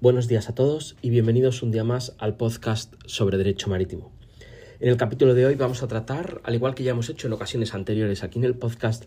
Buenos 0.00 0.28
días 0.28 0.48
a 0.48 0.54
todos 0.54 0.96
y 1.02 1.10
bienvenidos 1.10 1.62
un 1.62 1.70
día 1.70 1.84
más 1.84 2.14
al 2.18 2.36
podcast 2.36 2.94
sobre 3.04 3.36
Derecho 3.36 3.68
Marítimo. 3.68 4.10
En 4.80 4.88
el 4.88 4.96
capítulo 4.96 5.34
de 5.34 5.44
hoy 5.44 5.56
vamos 5.56 5.82
a 5.82 5.88
tratar, 5.88 6.40
al 6.42 6.54
igual 6.54 6.74
que 6.74 6.82
ya 6.82 6.92
hemos 6.92 7.10
hecho 7.10 7.26
en 7.26 7.34
ocasiones 7.34 7.74
anteriores 7.74 8.24
aquí 8.24 8.38
en 8.38 8.46
el 8.46 8.54
podcast, 8.54 9.04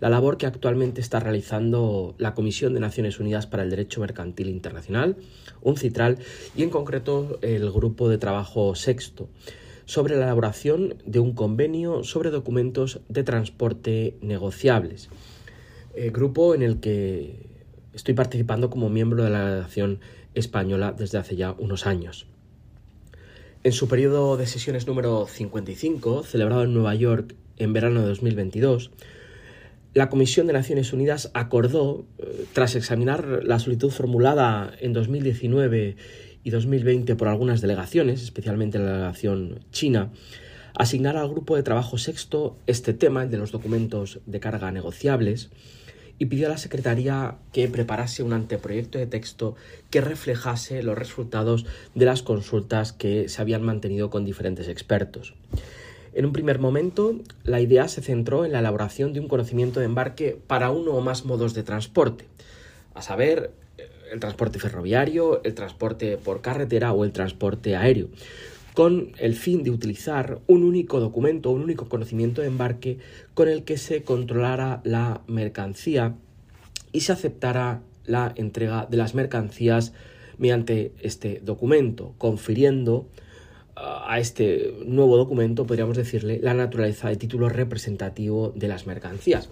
la 0.00 0.10
labor 0.10 0.36
que 0.36 0.44
actualmente 0.44 1.00
está 1.00 1.18
realizando 1.18 2.14
la 2.18 2.34
Comisión 2.34 2.74
de 2.74 2.80
Naciones 2.80 3.18
Unidas 3.20 3.46
para 3.46 3.62
el 3.62 3.70
Derecho 3.70 4.02
Mercantil 4.02 4.50
Internacional, 4.50 5.16
UNCITRAL, 5.62 6.18
y 6.54 6.62
en 6.62 6.68
concreto 6.68 7.38
el 7.40 7.72
Grupo 7.72 8.10
de 8.10 8.18
Trabajo 8.18 8.74
Sexto, 8.74 9.30
sobre 9.86 10.16
la 10.16 10.24
elaboración 10.24 10.96
de 11.04 11.18
un 11.18 11.34
convenio 11.34 12.04
sobre 12.04 12.30
documentos 12.30 13.00
de 13.08 13.22
transporte 13.22 14.16
negociables. 14.20 15.08
Eh, 15.94 16.10
grupo 16.10 16.54
en 16.54 16.62
el 16.62 16.80
que 16.80 17.36
estoy 17.92 18.14
participando 18.14 18.70
como 18.70 18.88
miembro 18.88 19.24
de 19.24 19.30
la 19.30 19.48
delegación 19.48 20.00
española 20.34 20.94
desde 20.96 21.18
hace 21.18 21.36
ya 21.36 21.52
unos 21.52 21.86
años. 21.86 22.26
En 23.62 23.72
su 23.72 23.88
periodo 23.88 24.36
de 24.36 24.46
sesiones 24.46 24.86
número 24.86 25.26
55, 25.26 26.24
celebrado 26.24 26.64
en 26.64 26.74
Nueva 26.74 26.94
York 26.94 27.34
en 27.56 27.72
verano 27.72 28.00
de 28.00 28.08
2022, 28.08 28.90
la 29.94 30.08
Comisión 30.10 30.48
de 30.48 30.52
Naciones 30.52 30.92
Unidas 30.92 31.30
acordó, 31.34 32.04
eh, 32.18 32.46
tras 32.52 32.74
examinar 32.74 33.42
la 33.44 33.60
solicitud 33.60 33.90
formulada 33.90 34.74
en 34.80 34.92
2019 34.92 35.96
y 36.44 36.50
2020 36.50 37.16
por 37.16 37.28
algunas 37.28 37.60
delegaciones, 37.60 38.22
especialmente 38.22 38.78
la 38.78 38.92
delegación 38.92 39.60
china, 39.72 40.12
asignar 40.74 41.16
al 41.16 41.28
grupo 41.28 41.56
de 41.56 41.62
trabajo 41.62 41.98
sexto 41.98 42.56
este 42.66 42.92
tema 42.92 43.26
de 43.26 43.38
los 43.38 43.50
documentos 43.50 44.20
de 44.26 44.40
carga 44.40 44.70
negociables 44.70 45.50
y 46.18 46.26
pidió 46.26 46.46
a 46.46 46.50
la 46.50 46.58
Secretaría 46.58 47.36
que 47.52 47.66
preparase 47.68 48.22
un 48.22 48.32
anteproyecto 48.32 48.98
de 48.98 49.06
texto 49.06 49.56
que 49.90 50.00
reflejase 50.00 50.82
los 50.82 50.96
resultados 50.96 51.66
de 51.94 52.04
las 52.04 52.22
consultas 52.22 52.92
que 52.92 53.28
se 53.28 53.42
habían 53.42 53.62
mantenido 53.62 54.10
con 54.10 54.24
diferentes 54.24 54.68
expertos. 54.68 55.34
En 56.12 56.26
un 56.26 56.32
primer 56.32 56.60
momento, 56.60 57.18
la 57.42 57.60
idea 57.60 57.88
se 57.88 58.00
centró 58.00 58.44
en 58.44 58.52
la 58.52 58.60
elaboración 58.60 59.12
de 59.12 59.20
un 59.20 59.26
conocimiento 59.26 59.80
de 59.80 59.86
embarque 59.86 60.38
para 60.46 60.70
uno 60.70 60.92
o 60.92 61.00
más 61.00 61.24
modos 61.24 61.54
de 61.54 61.64
transporte, 61.64 62.26
a 62.94 63.02
saber, 63.02 63.50
el 64.12 64.20
transporte 64.20 64.58
ferroviario, 64.58 65.42
el 65.44 65.54
transporte 65.54 66.16
por 66.16 66.40
carretera 66.40 66.92
o 66.92 67.04
el 67.04 67.12
transporte 67.12 67.76
aéreo, 67.76 68.08
con 68.74 69.12
el 69.18 69.34
fin 69.34 69.62
de 69.62 69.70
utilizar 69.70 70.40
un 70.46 70.64
único 70.64 71.00
documento, 71.00 71.50
un 71.50 71.62
único 71.62 71.88
conocimiento 71.88 72.40
de 72.40 72.48
embarque 72.48 72.98
con 73.34 73.48
el 73.48 73.64
que 73.64 73.78
se 73.78 74.02
controlara 74.02 74.80
la 74.84 75.22
mercancía 75.26 76.16
y 76.92 77.00
se 77.00 77.12
aceptara 77.12 77.82
la 78.04 78.32
entrega 78.36 78.86
de 78.90 78.96
las 78.96 79.14
mercancías 79.14 79.92
mediante 80.38 80.92
este 81.00 81.40
documento, 81.44 82.14
confiriendo 82.18 83.06
ah, 83.76 84.04
a 84.08 84.18
este 84.18 84.74
nuevo 84.84 85.16
documento, 85.16 85.66
podríamos 85.66 85.96
decirle, 85.96 86.40
la 86.42 86.54
naturaleza 86.54 87.08
de 87.08 87.16
título 87.16 87.48
representativo 87.48 88.52
de 88.54 88.68
las 88.68 88.86
mercancías. 88.86 89.48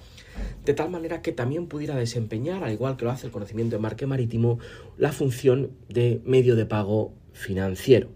De 0.64 0.74
tal 0.74 0.90
manera 0.90 1.22
que 1.22 1.32
también 1.32 1.66
pudiera 1.66 1.96
desempeñar, 1.96 2.62
al 2.62 2.72
igual 2.72 2.96
que 2.96 3.04
lo 3.04 3.10
hace 3.10 3.26
el 3.26 3.32
conocimiento 3.32 3.70
de 3.70 3.76
embarque 3.76 4.06
marítimo, 4.06 4.58
la 4.96 5.12
función 5.12 5.70
de 5.88 6.20
medio 6.24 6.56
de 6.56 6.66
pago 6.66 7.12
financiero 7.32 8.08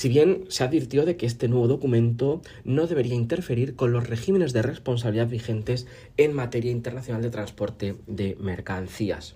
si 0.00 0.08
bien 0.08 0.46
se 0.48 0.64
advirtió 0.64 1.04
de 1.04 1.18
que 1.18 1.26
este 1.26 1.46
nuevo 1.46 1.68
documento 1.68 2.40
no 2.64 2.86
debería 2.86 3.14
interferir 3.14 3.76
con 3.76 3.92
los 3.92 4.08
regímenes 4.08 4.54
de 4.54 4.62
responsabilidad 4.62 5.28
vigentes 5.28 5.86
en 6.16 6.32
materia 6.32 6.70
internacional 6.70 7.20
de 7.20 7.28
transporte 7.28 7.96
de 8.06 8.34
mercancías. 8.40 9.34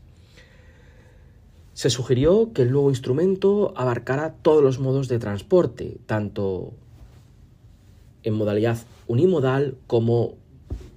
Se 1.75 1.91
sugirió 1.91 2.55
que 2.55 2.63
el 2.63 2.71
nuevo 2.71 2.89
instrumento 2.89 3.75
abarcara 3.77 4.37
todos 4.41 4.63
los 4.63 4.79
modos 4.79 5.07
de 5.09 5.19
transporte, 5.19 5.99
tanto 6.07 6.73
en 8.23 8.33
modalidad 8.33 8.79
unimodal 9.07 9.77
como 9.87 10.37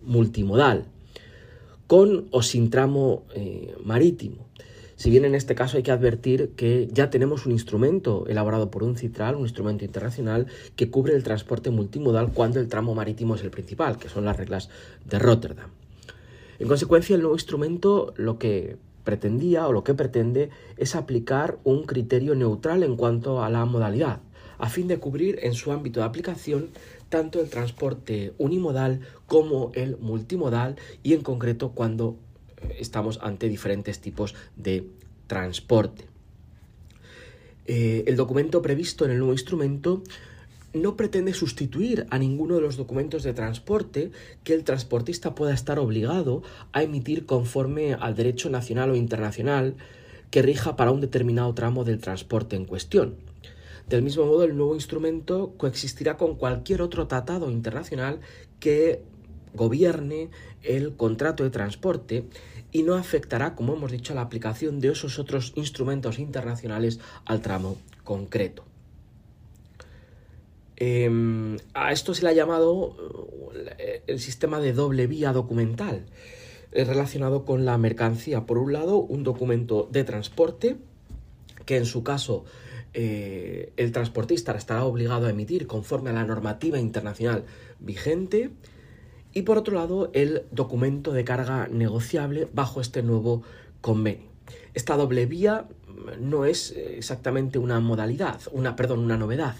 multimodal, 0.07 0.85
con 1.85 2.27
o 2.31 2.41
sin 2.41 2.69
tramo 2.69 3.23
eh, 3.35 3.75
marítimo. 3.83 4.47
Si 4.97 5.11
bien 5.11 5.25
en 5.25 5.35
este 5.35 5.53
caso 5.53 5.77
hay 5.77 5.83
que 5.83 5.91
advertir 5.91 6.53
que 6.55 6.89
ya 6.91 7.11
tenemos 7.11 7.45
un 7.45 7.51
instrumento 7.51 8.25
elaborado 8.27 8.71
por 8.71 8.81
un 8.81 8.97
Citral, 8.97 9.35
un 9.35 9.43
instrumento 9.43 9.85
internacional 9.85 10.47
que 10.75 10.89
cubre 10.89 11.13
el 11.13 11.21
transporte 11.21 11.69
multimodal 11.69 12.33
cuando 12.33 12.59
el 12.59 12.67
tramo 12.67 12.95
marítimo 12.95 13.35
es 13.35 13.43
el 13.43 13.51
principal, 13.51 13.99
que 13.99 14.09
son 14.09 14.25
las 14.25 14.37
reglas 14.37 14.69
de 15.05 15.19
Rotterdam. 15.19 15.69
En 16.57 16.67
consecuencia, 16.67 17.15
el 17.15 17.21
nuevo 17.21 17.35
instrumento 17.35 18.15
lo 18.17 18.39
que 18.39 18.77
pretendía 19.03 19.67
o 19.67 19.71
lo 19.71 19.83
que 19.83 19.93
pretende 19.93 20.49
es 20.77 20.95
aplicar 20.95 21.59
un 21.63 21.83
criterio 21.83 22.33
neutral 22.33 22.81
en 22.81 22.95
cuanto 22.95 23.43
a 23.43 23.51
la 23.51 23.65
modalidad, 23.65 24.21
a 24.57 24.67
fin 24.67 24.87
de 24.87 24.97
cubrir 24.97 25.37
en 25.43 25.53
su 25.53 25.71
ámbito 25.71 25.99
de 25.99 26.07
aplicación 26.07 26.69
tanto 27.09 27.39
el 27.39 27.49
transporte 27.49 28.33
unimodal 28.37 29.01
como 29.25 29.71
el 29.73 29.97
multimodal 29.97 30.75
y 31.03 31.13
en 31.13 31.21
concreto 31.21 31.71
cuando 31.71 32.17
estamos 32.77 33.19
ante 33.21 33.49
diferentes 33.49 33.99
tipos 33.99 34.35
de 34.55 34.87
transporte. 35.27 36.05
Eh, 37.65 38.05
el 38.07 38.15
documento 38.15 38.61
previsto 38.61 39.05
en 39.05 39.11
el 39.11 39.17
nuevo 39.17 39.33
instrumento 39.33 40.01
no 40.73 40.95
pretende 40.95 41.33
sustituir 41.33 42.05
a 42.09 42.17
ninguno 42.17 42.55
de 42.55 42.61
los 42.61 42.77
documentos 42.77 43.23
de 43.23 43.33
transporte 43.33 44.11
que 44.43 44.53
el 44.53 44.63
transportista 44.63 45.35
pueda 45.35 45.53
estar 45.53 45.79
obligado 45.79 46.43
a 46.71 46.83
emitir 46.83 47.25
conforme 47.25 47.93
al 47.93 48.15
derecho 48.15 48.49
nacional 48.49 48.91
o 48.91 48.95
internacional 48.95 49.75
que 50.31 50.41
rija 50.41 50.75
para 50.75 50.91
un 50.91 51.01
determinado 51.01 51.53
tramo 51.53 51.83
del 51.83 51.99
transporte 51.99 52.55
en 52.55 52.65
cuestión. 52.65 53.15
Del 53.87 54.03
mismo 54.03 54.25
modo, 54.25 54.43
el 54.43 54.57
nuevo 54.57 54.75
instrumento 54.75 55.53
coexistirá 55.57 56.17
con 56.17 56.35
cualquier 56.35 56.81
otro 56.81 57.07
tratado 57.07 57.49
internacional 57.49 58.19
que 58.59 59.01
gobierne 59.53 60.29
el 60.61 60.95
contrato 60.95 61.43
de 61.43 61.49
transporte 61.49 62.25
y 62.73 62.83
no 62.83 62.95
afectará, 62.95 63.55
como 63.55 63.73
hemos 63.73 63.91
dicho, 63.91 64.13
la 64.13 64.21
aplicación 64.21 64.81
de 64.81 64.89
esos 64.89 65.19
otros 65.19 65.53
instrumentos 65.55 66.19
internacionales 66.19 66.99
al 67.25 67.41
tramo 67.41 67.77
concreto. 68.03 68.65
Em, 70.75 71.57
a 71.73 71.91
esto 71.93 72.13
se 72.13 72.23
le 72.23 72.29
ha 72.29 72.33
llamado 72.33 72.95
eh, 73.79 74.03
el 74.05 74.19
sistema 74.19 74.59
de 74.59 74.73
doble 74.73 75.07
vía 75.07 75.31
documental, 75.31 76.05
relacionado 76.73 77.45
con 77.45 77.63
la 77.63 77.77
mercancía. 77.77 78.45
Por 78.45 78.57
un 78.57 78.73
lado, 78.73 78.97
un 78.97 79.23
documento 79.23 79.87
de 79.91 80.03
transporte, 80.03 80.75
que 81.65 81.77
en 81.77 81.85
su 81.85 82.03
caso 82.03 82.45
eh, 82.93 83.73
el 83.77 83.91
transportista 83.91 84.51
estará 84.53 84.83
obligado 84.85 85.27
a 85.27 85.29
emitir 85.29 85.67
conforme 85.67 86.09
a 86.09 86.13
la 86.13 86.25
normativa 86.25 86.79
internacional 86.79 87.45
vigente, 87.79 88.51
y 89.33 89.43
por 89.43 89.57
otro 89.57 89.75
lado 89.75 90.09
el 90.13 90.43
documento 90.51 91.13
de 91.13 91.23
carga 91.23 91.67
negociable 91.67 92.47
bajo 92.53 92.81
este 92.81 93.03
nuevo 93.03 93.43
convenio. 93.81 94.29
Esta 94.73 94.95
doble 94.95 95.25
vía 95.25 95.67
no 96.19 96.45
es 96.45 96.71
exactamente 96.71 97.59
una 97.59 97.79
modalidad, 97.79 98.39
una, 98.51 98.75
perdón, 98.75 98.99
una 98.99 99.17
novedad. 99.17 99.55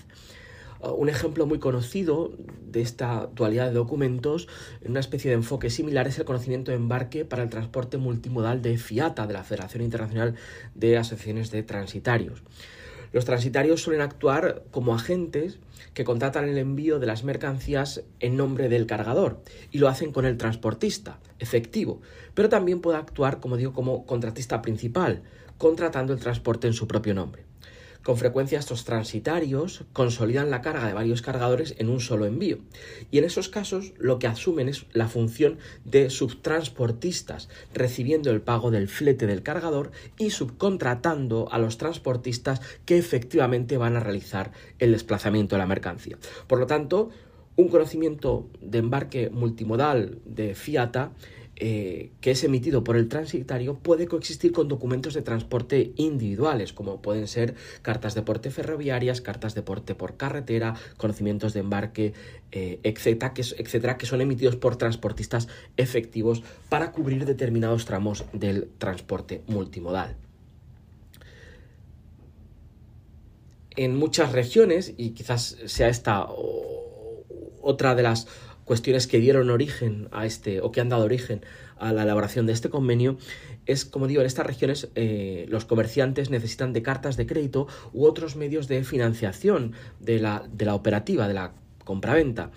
Uh, 0.80 0.90
un 0.90 1.10
ejemplo 1.10 1.46
muy 1.46 1.60
conocido 1.60 2.32
de 2.66 2.82
esta 2.82 3.28
dualidad 3.36 3.68
de 3.68 3.74
documentos, 3.74 4.48
en 4.82 4.92
una 4.92 5.00
especie 5.00 5.32
de 5.32 5.36
enfoque 5.36 5.70
similar, 5.70 6.08
es 6.08 6.20
el 6.20 6.26
conocimiento 6.26 6.72
de 6.72 6.78
embarque 6.78 7.26
para 7.26 7.44
el 7.44 7.50
transporte 7.50 7.98
multimodal 7.98 8.62
de 8.62 8.78
FIATA, 8.78 9.28
de 9.28 9.34
la 9.34 9.44
Federación 9.44 9.84
Internacional 9.84 10.36
de 10.76 10.98
Asociaciones 10.98 11.52
de 11.52 11.64
Transitarios. 11.64 12.44
Los 13.12 13.26
transitarios 13.26 13.82
suelen 13.82 14.02
actuar 14.02 14.64
como 14.72 14.94
agentes 14.94 15.60
que 15.94 16.04
contratan 16.04 16.48
el 16.48 16.58
envío 16.58 17.00
de 17.00 17.08
las 17.08 17.24
mercancías 17.24 18.04
en 18.20 18.38
nombre 18.38 18.70
del 18.70 18.86
cargador 18.86 19.42
y 19.72 19.80
lo 19.80 19.88
hacen 19.88 20.12
con 20.12 20.26
el 20.26 20.38
transportista, 20.38 21.20
efectivo, 21.40 22.02
pero 22.34 22.50
también 22.50 22.82
puede 22.82 22.98
actuar, 22.98 23.40
como 23.40 23.58
digo, 23.58 23.74
como 23.74 24.06
contratista 24.06 24.62
principal, 24.62 25.24
contratando 25.58 26.14
el 26.14 26.20
transporte 26.20 26.68
en 26.68 26.74
su 26.74 26.88
propio 26.88 27.14
nombre. 27.14 27.47
Con 28.04 28.18
frecuencia 28.18 28.60
estos 28.60 28.86
transitarios 28.86 29.84
consolidan 29.94 30.50
la 30.50 30.62
carga 30.62 30.88
de 30.88 30.94
varios 30.94 31.22
cargadores 31.22 31.76
en 31.78 31.90
un 31.90 32.00
solo 32.00 32.26
envío 32.26 32.60
y 33.12 33.18
en 33.18 33.26
esos 33.26 33.50
casos 33.50 33.94
lo 33.98 34.20
que 34.20 34.28
asumen 34.28 34.70
es 34.70 34.86
la 34.94 35.08
función 35.08 35.58
de 35.86 36.10
subtransportistas, 36.10 37.50
recibiendo 37.74 38.32
el 38.32 38.42
pago 38.42 38.72
del 38.72 38.88
flete 38.88 39.28
del 39.28 39.44
cargador 39.44 39.92
y 40.18 40.30
subcontratando 40.30 41.48
a 41.52 41.58
los 41.58 41.78
transportistas 41.78 42.62
que 42.86 42.98
efectivamente 42.98 43.78
van 43.78 43.96
a 43.96 44.00
realizar 44.00 44.52
el 44.80 44.92
desplazamiento 44.92 45.56
de 45.56 45.60
la 45.60 45.68
mercancía. 45.68 46.18
Por 46.48 46.60
lo 46.60 46.68
tanto, 46.68 47.10
un 47.56 47.70
conocimiento 47.70 48.48
de 48.62 48.78
embarque 48.78 49.30
multimodal 49.32 50.20
de 50.26 50.54
Fiata 50.54 51.12
eh, 51.60 52.12
que 52.22 52.32
es 52.32 52.44
emitido 52.44 52.84
por 52.84 52.98
el 52.98 53.08
transitario 53.08 53.80
puede 53.80 54.08
coexistir 54.08 54.52
con 54.52 54.68
documentos 54.68 55.16
de 55.16 55.24
transporte 55.24 55.92
individuales, 55.96 56.72
como 56.72 57.02
pueden 57.02 57.28
ser 57.28 57.56
cartas 57.82 58.14
de 58.14 58.22
porte 58.22 58.52
ferroviarias, 58.52 59.22
cartas 59.22 59.56
de 59.56 59.64
porte 59.64 59.96
por 59.96 60.18
carretera, 60.18 60.76
conocimientos 60.98 61.54
de 61.54 61.62
embarque, 61.62 62.14
eh, 62.52 62.80
etcétera, 62.84 63.34
etcétera, 63.36 63.98
que 63.98 64.06
son 64.06 64.22
emitidos 64.22 64.56
por 64.56 64.76
transportistas 64.76 65.48
efectivos 65.78 66.44
para 66.70 66.92
cubrir 66.92 67.26
determinados 67.26 67.86
tramos 67.86 68.26
del 68.34 68.70
transporte 68.78 69.42
multimodal. 69.48 70.16
En 73.76 73.96
muchas 73.96 74.32
regiones, 74.32 74.94
y 74.96 75.12
quizás 75.12 75.58
sea 75.66 75.90
esta 75.90 76.28
otra 77.62 77.96
de 77.96 78.04
las 78.04 78.28
cuestiones 78.68 79.08
que 79.08 79.20
dieron 79.20 79.50
origen 79.50 80.10
a 80.12 80.26
este, 80.26 80.60
o 80.60 80.72
que 80.72 80.82
han 80.82 80.90
dado 80.90 81.06
origen 81.06 81.42
a 81.78 81.94
la 81.94 82.04
elaboración 82.04 82.46
de 82.46 82.54
este 82.54 82.70
convenio, 82.70 83.18
es, 83.66 83.86
como 83.86 84.08
digo, 84.08 84.20
en 84.20 84.28
estas 84.28 84.46
regiones 84.46 84.90
eh, 84.96 85.46
los 85.48 85.64
comerciantes 85.64 86.30
necesitan 86.30 86.74
de 86.74 86.84
cartas 86.84 87.16
de 87.16 87.26
crédito 87.26 87.68
u 87.94 88.06
otros 88.06 88.36
medios 88.36 88.68
de 88.68 88.84
financiación 88.84 89.72
de 90.02 90.20
la, 90.20 90.44
de 90.52 90.66
la 90.66 90.76
operativa, 90.76 91.30
de 91.30 91.34
la 91.34 91.54
compraventa. 91.86 92.52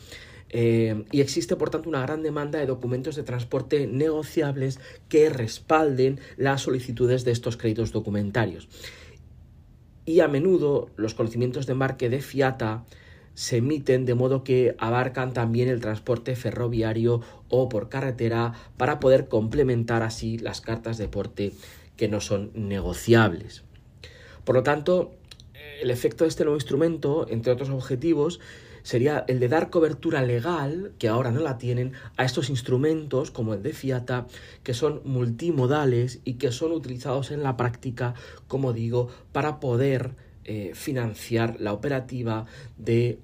Eh, 0.49 1.05
y 1.13 1.21
existe, 1.21 1.55
por 1.55 1.71
tanto, 1.71 1.89
una 1.89 2.03
gran 2.03 2.25
demanda 2.25 2.59
de 2.59 2.67
documentos 2.67 3.15
de 3.15 3.23
transporte 3.23 3.87
negociables 3.87 4.81
que 5.09 5.31
respalden 5.31 6.19
las 6.37 6.63
solicitudes 6.63 7.25
de 7.25 7.31
estos 7.31 7.57
créditos 7.57 7.93
documentarios. 7.93 8.69
Y 10.07 10.21
a 10.21 10.27
menudo 10.27 10.91
los 10.97 11.15
conocimientos 11.15 11.67
de 11.67 11.73
embarque 11.73 12.11
de 12.11 12.21
Fiata 12.21 12.85
se 13.35 13.59
emiten 13.59 14.05
de 14.05 14.15
modo 14.15 14.45
que 14.45 14.75
abarcan 14.79 15.33
también 15.33 15.69
el 15.69 15.81
transporte 15.81 16.37
ferroviario 16.37 17.21
o 17.49 17.69
por 17.69 17.89
carretera 17.89 18.53
para 18.77 19.01
poder 19.01 19.29
complementar 19.29 20.03
así 20.03 20.39
las 20.39 20.61
cartas 20.61 20.99
de 20.99 21.09
porte 21.09 21.53
que 21.97 22.09
no 22.09 22.21
son 22.21 22.51
negociables. 22.55 23.65
Por 24.45 24.57
lo 24.57 24.63
tanto, 24.63 25.13
el 25.81 25.91
efecto 25.91 26.25
de 26.25 26.29
este 26.29 26.45
nuevo 26.45 26.57
instrumento, 26.57 27.27
entre 27.29 27.53
otros 27.53 27.71
objetivos, 27.71 28.41
sería 28.83 29.25
el 29.29 29.41
de 29.41 29.49
dar 29.49 29.71
cobertura 29.71 30.23
legal, 30.23 30.93
que 30.99 31.09
ahora 31.09 31.31
no 31.31 31.41
la 31.41 31.59
tienen, 31.59 31.93
a 32.17 32.25
estos 32.25 32.51
instrumentos 32.51 33.31
como 33.31 33.55
el 33.55 33.63
de 33.63 33.73
Fiata, 33.73 34.27
que 34.63 34.75
son 34.75 35.03
multimodales 35.05 36.21
y 36.25 36.35
que 36.35 36.53
son 36.53 36.73
utilizados 36.73 37.31
en 37.31 37.43
la 37.43 37.57
práctica, 37.57 38.15
como 38.49 38.73
digo, 38.73 39.09
para 39.33 39.61
poder 39.61 40.15
eh, 40.45 40.73
financiar 40.75 41.61
la 41.61 41.73
operativa 41.73 42.47
de 42.79 43.19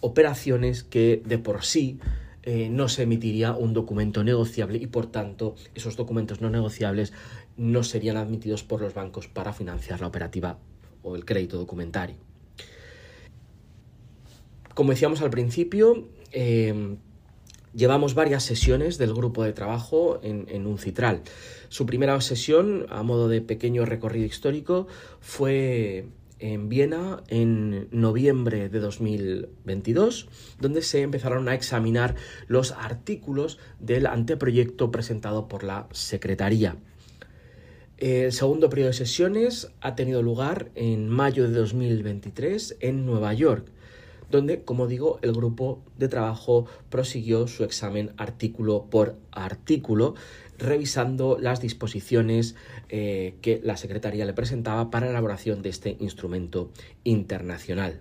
operaciones 0.00 0.84
que 0.84 1.22
de 1.24 1.38
por 1.38 1.64
sí 1.64 1.98
eh, 2.42 2.68
no 2.70 2.88
se 2.88 3.02
emitiría 3.02 3.52
un 3.52 3.72
documento 3.74 4.24
negociable 4.24 4.78
y 4.78 4.86
por 4.86 5.06
tanto 5.06 5.56
esos 5.74 5.96
documentos 5.96 6.40
no 6.40 6.50
negociables 6.50 7.12
no 7.56 7.82
serían 7.82 8.16
admitidos 8.16 8.62
por 8.62 8.80
los 8.80 8.94
bancos 8.94 9.28
para 9.28 9.52
financiar 9.52 10.00
la 10.00 10.06
operativa 10.06 10.58
o 11.02 11.16
el 11.16 11.24
crédito 11.24 11.58
documentario. 11.58 12.16
Como 14.74 14.90
decíamos 14.90 15.20
al 15.22 15.30
principio, 15.30 16.08
eh, 16.32 16.96
Llevamos 17.74 18.14
varias 18.14 18.44
sesiones 18.44 18.98
del 18.98 19.12
grupo 19.12 19.44
de 19.44 19.52
trabajo 19.52 20.20
en, 20.22 20.66
un 20.66 20.78
citral. 20.78 21.22
Su 21.68 21.86
primera 21.86 22.18
sesión, 22.20 22.86
a 22.88 23.02
modo 23.02 23.28
de 23.28 23.40
pequeño 23.40 23.84
recorrido 23.84 24.26
histórico, 24.26 24.86
fue 25.20 26.06
en 26.38 26.68
Viena 26.68 27.22
en 27.28 27.88
noviembre 27.90 28.68
de 28.68 28.78
2022, 28.78 30.28
donde 30.60 30.82
se 30.82 31.02
empezaron 31.02 31.48
a 31.48 31.54
examinar 31.54 32.14
los 32.46 32.72
artículos 32.72 33.58
del 33.80 34.06
anteproyecto 34.06 34.90
presentado 34.90 35.48
por 35.48 35.64
la 35.64 35.88
Secretaría. 35.92 36.76
El 37.98 38.32
segundo 38.32 38.70
periodo 38.70 38.90
de 38.90 38.94
sesiones 38.94 39.72
ha 39.80 39.96
tenido 39.96 40.22
lugar 40.22 40.70
en 40.76 41.08
mayo 41.08 41.48
de 41.48 41.54
2023 41.54 42.76
en 42.80 43.04
Nueva 43.04 43.34
York 43.34 43.66
donde, 44.30 44.62
como 44.62 44.86
digo, 44.86 45.18
el 45.22 45.32
grupo 45.32 45.82
de 45.96 46.08
trabajo 46.08 46.66
prosiguió 46.90 47.46
su 47.46 47.64
examen 47.64 48.12
artículo 48.16 48.86
por 48.90 49.16
artículo, 49.32 50.14
revisando 50.58 51.38
las 51.40 51.60
disposiciones 51.60 52.54
eh, 52.88 53.34
que 53.42 53.60
la 53.62 53.76
Secretaría 53.76 54.26
le 54.26 54.32
presentaba 54.32 54.90
para 54.90 55.06
la 55.06 55.12
elaboración 55.12 55.62
de 55.62 55.70
este 55.70 55.96
instrumento 56.00 56.70
internacional. 57.04 58.00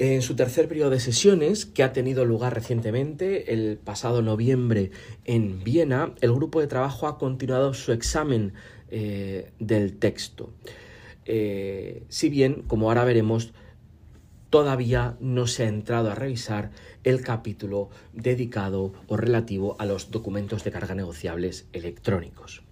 En 0.00 0.22
su 0.22 0.34
tercer 0.34 0.66
periodo 0.66 0.88
de 0.88 0.98
sesiones, 0.98 1.66
que 1.66 1.82
ha 1.82 1.92
tenido 1.92 2.24
lugar 2.24 2.54
recientemente, 2.54 3.52
el 3.52 3.76
pasado 3.76 4.22
noviembre 4.22 4.92
en 5.26 5.62
Viena, 5.62 6.14
el 6.22 6.32
grupo 6.32 6.60
de 6.60 6.66
trabajo 6.68 7.06
ha 7.06 7.18
continuado 7.18 7.74
su 7.74 7.92
examen 7.92 8.54
eh, 8.90 9.50
del 9.58 9.98
texto. 9.98 10.54
Eh, 11.26 12.02
si 12.08 12.30
bien, 12.30 12.62
como 12.66 12.88
ahora 12.88 13.04
veremos, 13.04 13.52
todavía 14.50 15.16
no 15.20 15.46
se 15.46 15.64
ha 15.64 15.68
entrado 15.68 16.10
a 16.10 16.14
revisar 16.14 16.72
el 17.04 17.22
capítulo 17.22 17.88
dedicado 18.12 18.92
o 19.06 19.16
relativo 19.16 19.76
a 19.78 19.86
los 19.86 20.10
documentos 20.10 20.64
de 20.64 20.72
carga 20.72 20.94
negociables 20.94 21.68
electrónicos. 21.72 22.62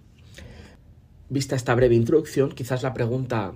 Vista 1.29 1.55
esta 1.55 1.75
breve 1.75 1.95
introducción, 1.95 2.51
quizás 2.51 2.83
la 2.83 2.93
pregunta 2.93 3.53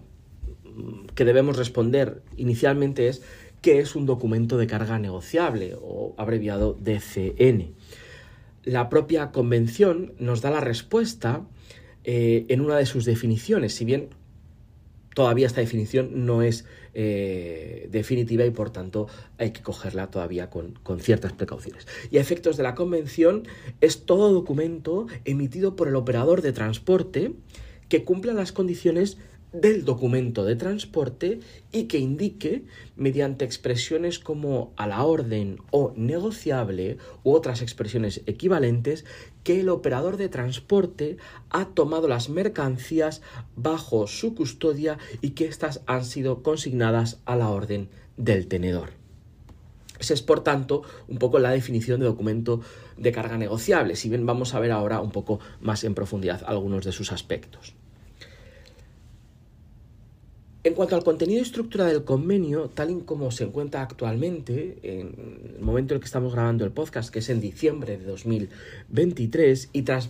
mm, 0.63 1.07
que 1.15 1.25
debemos 1.25 1.57
responder 1.57 2.23
inicialmente 2.37 3.09
es 3.09 3.23
¿qué 3.61 3.79
es 3.79 3.95
un 3.95 4.05
documento 4.05 4.57
de 4.57 4.67
carga 4.67 4.99
negociable 4.99 5.75
o 5.81 6.15
abreviado 6.17 6.77
DCN? 6.79 7.73
La 8.63 8.89
propia 8.89 9.31
convención 9.31 10.13
nos 10.19 10.41
da 10.41 10.49
la 10.49 10.61
respuesta 10.61 11.45
eh, 12.05 12.45
en 12.47 12.61
una 12.61 12.77
de 12.77 12.85
sus 12.85 13.05
definiciones, 13.05 13.73
si 13.73 13.85
bien 13.85 14.09
todavía 15.13 15.47
esta 15.47 15.61
definición 15.61 16.25
no 16.25 16.41
es 16.41 16.65
eh, 16.93 17.87
definitiva 17.91 18.45
y 18.45 18.51
por 18.51 18.69
tanto 18.71 19.07
hay 19.37 19.51
que 19.51 19.61
cogerla 19.61 20.11
todavía 20.11 20.49
con, 20.49 20.73
con, 20.83 20.99
ciertas 20.99 21.33
precauciones. 21.33 21.87
Y 22.11 22.17
a 22.17 22.21
efectos 22.21 22.57
de 22.57 22.63
la 22.63 22.75
convención 22.75 23.47
es 23.81 24.05
todo 24.05 24.33
documento 24.33 25.07
emitido 25.25 25.75
por 25.75 25.87
el 25.87 25.95
operador 25.95 26.41
de 26.41 26.53
transporte 26.53 27.33
que 27.89 28.03
cumpla 28.03 28.33
las 28.33 28.51
condiciones 28.51 29.17
del 29.53 29.85
documento 29.85 30.43
de 30.43 30.55
transporte 30.55 31.39
y 31.71 31.83
que 31.83 31.99
indique, 31.99 32.65
mediante 32.95 33.45
expresiones 33.45 34.19
como 34.19 34.73
a 34.75 34.87
la 34.87 35.03
orden 35.03 35.59
o 35.71 35.93
negociable 35.95 36.97
u 37.23 37.31
otras 37.31 37.61
expresiones 37.61 38.21
equivalentes, 38.25 39.05
que 39.43 39.59
el 39.59 39.69
operador 39.69 40.17
de 40.17 40.29
transporte 40.29 41.17
ha 41.49 41.65
tomado 41.65 42.07
las 42.07 42.29
mercancías 42.29 43.21
bajo 43.55 44.07
su 44.07 44.33
custodia 44.33 44.97
y 45.21 45.31
que 45.31 45.45
éstas 45.45 45.81
han 45.85 46.03
sido 46.03 46.41
consignadas 46.41 47.21
a 47.25 47.35
la 47.35 47.49
orden 47.49 47.89
del 48.17 48.47
tenedor. 48.47 48.91
Esa 49.99 50.15
es, 50.15 50.21
por 50.21 50.43
tanto, 50.43 50.81
un 51.07 51.17
poco 51.17 51.39
la 51.39 51.51
definición 51.51 51.99
de 51.99 52.07
documento 52.07 52.61
de 52.97 53.11
carga 53.11 53.37
negociable, 53.37 53.95
si 53.95 54.09
bien 54.09 54.25
vamos 54.25 54.53
a 54.53 54.59
ver 54.59 54.71
ahora 54.71 54.99
un 54.99 55.11
poco 55.11 55.39
más 55.61 55.83
en 55.83 55.93
profundidad 55.93 56.43
algunos 56.45 56.83
de 56.83 56.91
sus 56.91 57.11
aspectos. 57.11 57.75
En 60.65 60.75
cuanto 60.75 60.95
al 60.95 61.03
contenido 61.03 61.39
y 61.39 61.41
estructura 61.41 61.85
del 61.87 62.05
convenio, 62.05 62.69
tal 62.69 62.89
y 62.89 63.01
como 63.01 63.31
se 63.31 63.43
encuentra 63.43 63.81
actualmente, 63.81 64.77
en 64.81 65.55
el 65.57 65.61
momento 65.61 65.93
en 65.93 65.97
el 65.97 65.99
que 65.99 66.05
estamos 66.05 66.31
grabando 66.31 66.63
el 66.63 66.71
podcast, 66.71 67.11
que 67.11 67.19
es 67.19 67.29
en 67.29 67.41
diciembre 67.41 67.97
de 67.97 68.05
2023, 68.05 69.69
y 69.73 69.81
tras 69.81 70.09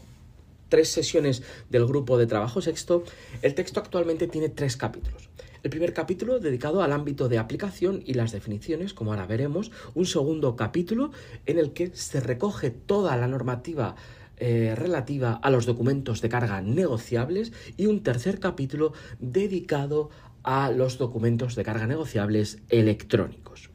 tres 0.70 0.90
sesiones 0.90 1.42
del 1.72 1.88
grupo 1.88 2.20
de 2.20 2.28
trabajo 2.28 2.62
sexto, 2.62 3.04
el 3.42 3.56
texto 3.56 3.80
actualmente 3.80 4.28
tiene 4.28 4.48
tres 4.50 4.78
capítulos. 4.78 5.28
El 5.64 5.72
primer 5.72 5.92
capítulo 5.92 6.40
dedicado 6.40 6.84
al 6.84 6.92
ámbito 6.92 7.30
de 7.30 7.40
aplicación 7.40 8.04
y 8.06 8.14
las 8.14 8.32
definiciones, 8.32 8.94
como 8.94 9.12
ahora 9.12 9.26
veremos. 9.26 9.72
Un 9.96 10.06
segundo 10.06 10.56
capítulo 10.56 11.10
en 11.48 11.58
el 11.58 11.74
que 11.74 11.96
se 11.96 12.20
recoge 12.20 12.70
toda 12.70 13.18
la 13.18 13.28
normativa 13.28 13.96
eh, 14.38 14.76
relativa 14.76 15.34
a 15.34 15.50
los 15.50 15.66
documentos 15.66 16.22
de 16.22 16.30
carga 16.30 16.60
negociables 16.62 17.54
y 17.78 17.86
un 17.86 18.04
tercer 18.04 18.40
capítulo 18.40 18.94
dedicado 19.20 20.10
a 20.44 20.72
los 20.72 20.98
documentos 20.98 21.56
de 21.56 21.64
carga 21.64 21.88
negociables 21.88 22.60
electrónicos. 22.70 23.70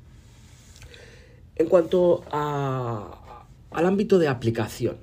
En 1.56 1.66
cuanto 1.66 2.22
al 2.30 3.86
ámbito 3.86 4.18
de 4.18 4.28
aplicación, 4.28 4.98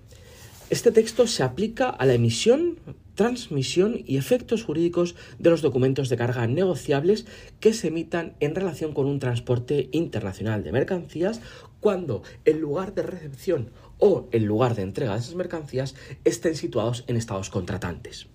este 0.69 0.91
texto 0.91 1.27
se 1.27 1.43
aplica 1.43 1.89
a 1.89 2.05
la 2.05 2.13
emisión, 2.13 2.79
transmisión 3.13 4.01
y 4.05 4.17
efectos 4.17 4.63
jurídicos 4.63 5.15
de 5.37 5.49
los 5.49 5.61
documentos 5.61 6.09
de 6.09 6.17
carga 6.17 6.47
negociables 6.47 7.25
que 7.59 7.73
se 7.73 7.89
emitan 7.89 8.35
en 8.39 8.55
relación 8.55 8.93
con 8.93 9.05
un 9.05 9.19
transporte 9.19 9.89
internacional 9.91 10.63
de 10.63 10.71
mercancías 10.71 11.41
cuando 11.79 12.23
el 12.45 12.59
lugar 12.59 12.95
de 12.95 13.03
recepción 13.03 13.69
o 13.99 14.27
el 14.31 14.45
lugar 14.45 14.75
de 14.75 14.81
entrega 14.81 15.13
de 15.13 15.19
esas 15.19 15.35
mercancías 15.35 15.95
estén 16.23 16.55
situados 16.55 17.03
en 17.07 17.15
estados 17.15 17.49
contratantes. 17.49 18.27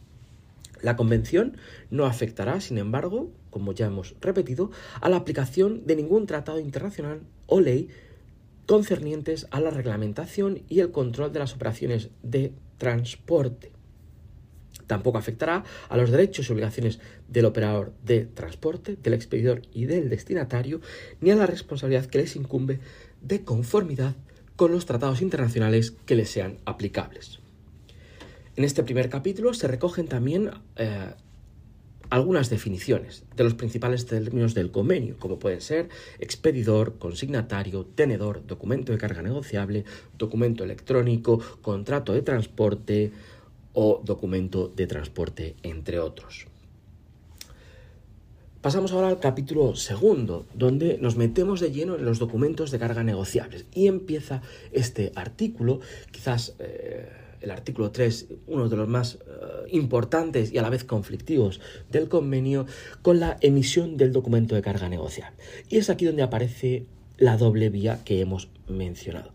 La 0.82 0.96
Convención 0.96 1.56
no 1.90 2.06
afectará, 2.06 2.60
sin 2.60 2.78
embargo, 2.78 3.30
como 3.50 3.72
ya 3.72 3.87
hemos 3.87 4.14
repetido, 4.20 4.70
a 5.00 5.08
la 5.08 5.16
aplicación 5.16 5.87
de 5.87 5.96
ningún 5.96 6.26
tratado 6.26 6.60
internacional 6.60 7.20
o 7.46 7.60
ley 7.60 7.88
concernientes 8.66 9.46
a 9.50 9.60
la 9.60 9.70
reglamentación 9.70 10.62
y 10.68 10.80
el 10.80 10.92
control 10.92 11.32
de 11.32 11.40
las 11.40 11.54
operaciones 11.54 12.10
de 12.22 12.52
transporte. 12.78 13.72
Tampoco 14.87 15.18
afectará 15.18 15.64
a 15.88 15.96
los 15.96 16.10
derechos 16.10 16.49
y 16.49 16.52
obligaciones 16.52 16.99
del 17.28 17.44
operador 17.44 17.92
de 18.04 18.26
transporte, 18.26 18.96
del 19.00 19.14
expedidor 19.14 19.62
y 19.72 19.84
del 19.84 20.08
destinatario, 20.08 20.80
ni 21.20 21.30
a 21.30 21.37
la 21.37 21.46
responsabilidad 21.46 22.06
que 22.06 22.18
les 22.18 22.37
incumbe 22.37 22.80
de 23.20 23.44
conformidad 23.44 24.16
con 24.56 24.72
los 24.72 24.87
tratados 24.87 25.22
internacionales 25.22 25.92
que 26.06 26.16
les 26.16 26.30
sean 26.30 26.58
aplicables. 26.64 27.40
En 28.57 28.64
este 28.64 28.83
primer 28.83 29.09
capítulo 29.09 29.54
se 29.54 29.69
recogen 29.69 30.09
también 30.09 30.50
eh, 30.76 31.12
algunas 32.11 32.50
definiciones 32.50 33.25
de 33.37 33.45
los 33.45 33.54
principales 33.54 34.07
términos 34.07 34.54
del 34.54 34.73
convenio, 34.73 35.16
como 35.19 35.38
pueden 35.38 35.61
ser 35.61 35.88
expedidor, 36.19 36.99
consignatario, 36.99 37.87
tenedor, 37.87 38.45
documento 38.47 38.92
de 38.92 38.99
carga 38.99 39.23
negociable, 39.23 39.85
documento 40.19 40.64
electrónico, 40.64 41.40
contrato 41.62 42.12
de 42.12 42.23
transporte 42.23 43.12
o 43.73 44.02
documento 44.04 44.69
de 44.69 44.87
transporte, 44.88 45.54
entre 45.62 46.00
otros. 46.00 46.49
Pasamos 48.61 48.92
ahora 48.92 49.09
al 49.09 49.21
capítulo 49.21 49.75
segundo, 49.75 50.45
donde 50.52 50.99
nos 50.99 51.16
metemos 51.16 51.61
de 51.61 51.71
lleno 51.71 51.97
en 51.97 52.04
los 52.04 52.19
documentos 52.19 52.71
de 52.71 52.78
carga 52.78 53.02
negociables. 53.02 53.64
Y 53.73 53.87
empieza 53.87 54.42
este 54.73 55.12
artículo, 55.14 55.80
quizás 56.11 56.57
eh, 56.59 57.09
el 57.40 57.50
artículo 57.50 57.90
3, 57.90 58.28
uno 58.47 58.68
de 58.68 58.76
los 58.76 58.88
más 58.88 59.14
eh, 59.14 59.18
importantes 59.70 60.52
y 60.52 60.59
a 60.59 60.62
la 60.62 60.70
vez 60.70 60.85
conflictivos 60.85 61.61
del 61.90 62.09
convenio, 62.09 62.66
con 63.02 63.20
la 63.20 63.37
emisión 63.40 63.97
del 63.97 64.12
documento 64.12 64.54
de 64.54 64.62
carga 64.62 64.88
negociable. 64.88 65.37
Y 65.68 65.78
es 65.78 65.90
aquí 65.90 66.04
donde 66.04 66.23
aparece 66.23 66.87
la 67.18 67.37
doble 67.37 67.68
vía 67.68 68.00
que 68.04 68.20
hemos 68.20 68.49
mencionado. 68.68 69.32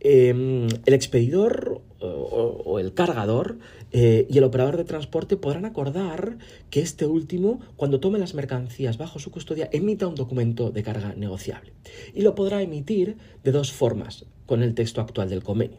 Em, 0.00 0.68
el 0.84 0.92
expedidor 0.92 1.80
o, 2.00 2.78
el 2.78 2.92
cargador 2.92 3.58
eh, 3.90 4.26
y 4.28 4.36
el 4.36 4.44
operador 4.44 4.76
de 4.76 4.84
transporte 4.84 5.38
podrán 5.38 5.64
acordar 5.64 6.36
que 6.68 6.80
este 6.80 7.06
último, 7.06 7.60
cuando 7.76 8.00
tome 8.00 8.18
las 8.18 8.34
mercancías 8.34 8.98
bajo 8.98 9.18
su 9.18 9.30
custodia, 9.30 9.70
emita 9.72 10.06
un 10.06 10.14
documento 10.14 10.70
de 10.70 10.82
carga 10.82 11.14
negociable. 11.14 11.72
Y 12.12 12.20
lo 12.20 12.34
podrá 12.34 12.60
emitir 12.60 13.16
de 13.42 13.52
dos 13.52 13.72
formas 13.72 14.26
con 14.44 14.62
el 14.62 14.74
texto 14.74 15.00
actual 15.00 15.30
del 15.30 15.42
convenio. 15.42 15.78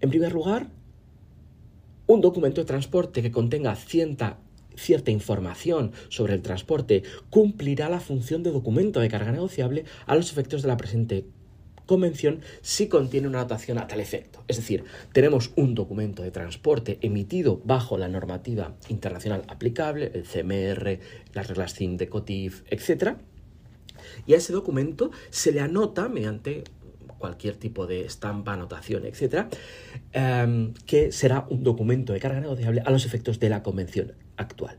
En 0.00 0.10
primer 0.10 0.32
lugar, 0.32 0.68
un 2.06 2.20
documento 2.20 2.60
de 2.60 2.66
transporte 2.66 3.20
que 3.20 3.32
contenga 3.32 3.74
cierta, 3.74 4.38
información 5.08 5.92
sobre 6.08 6.34
el 6.34 6.42
transporte 6.42 7.02
cumplirá 7.30 7.88
la 7.88 7.98
función 7.98 8.44
de 8.44 8.52
documento 8.52 9.00
de 9.00 9.08
carga 9.08 9.32
negociable 9.32 9.84
a 10.06 10.14
los 10.14 10.30
efectos 10.30 10.62
de 10.62 10.68
la 10.68 10.76
presente 10.76 11.26
convención 11.84 12.42
si 12.60 12.86
contiene 12.86 13.26
una 13.26 13.40
anotación 13.40 13.78
a 13.78 13.88
tal 13.88 13.98
efecto. 13.98 14.44
Es 14.46 14.56
decir, 14.56 14.84
tenemos 15.12 15.50
un 15.56 15.74
documento 15.74 16.22
de 16.22 16.30
transporte 16.30 16.98
emitido 17.00 17.60
bajo 17.64 17.98
la 17.98 18.08
normativa 18.08 18.76
internacional 18.88 19.42
aplicable, 19.48 20.12
el 20.14 20.24
CMR, 20.24 21.00
las 21.32 21.48
reglas 21.48 21.74
CIM 21.74 21.96
de 21.96 22.08
COTIF, 22.08 22.62
etc. 22.70 23.16
Y 24.26 24.34
a 24.34 24.36
ese 24.36 24.52
documento 24.52 25.10
se 25.30 25.50
le 25.50 25.60
anota 25.60 26.08
mediante 26.08 26.64
cualquier 27.18 27.56
tipo 27.56 27.86
de 27.86 28.04
estampa, 28.04 28.52
anotación, 28.52 29.04
etc., 29.04 29.46
em, 30.12 30.74
que 30.86 31.12
será 31.12 31.46
un 31.50 31.62
documento 31.62 32.12
de 32.12 32.20
carga 32.20 32.40
negociable 32.40 32.82
a 32.84 32.90
los 32.90 33.04
efectos 33.04 33.38
de 33.40 33.48
la 33.48 33.62
convención 33.62 34.14
actual. 34.36 34.78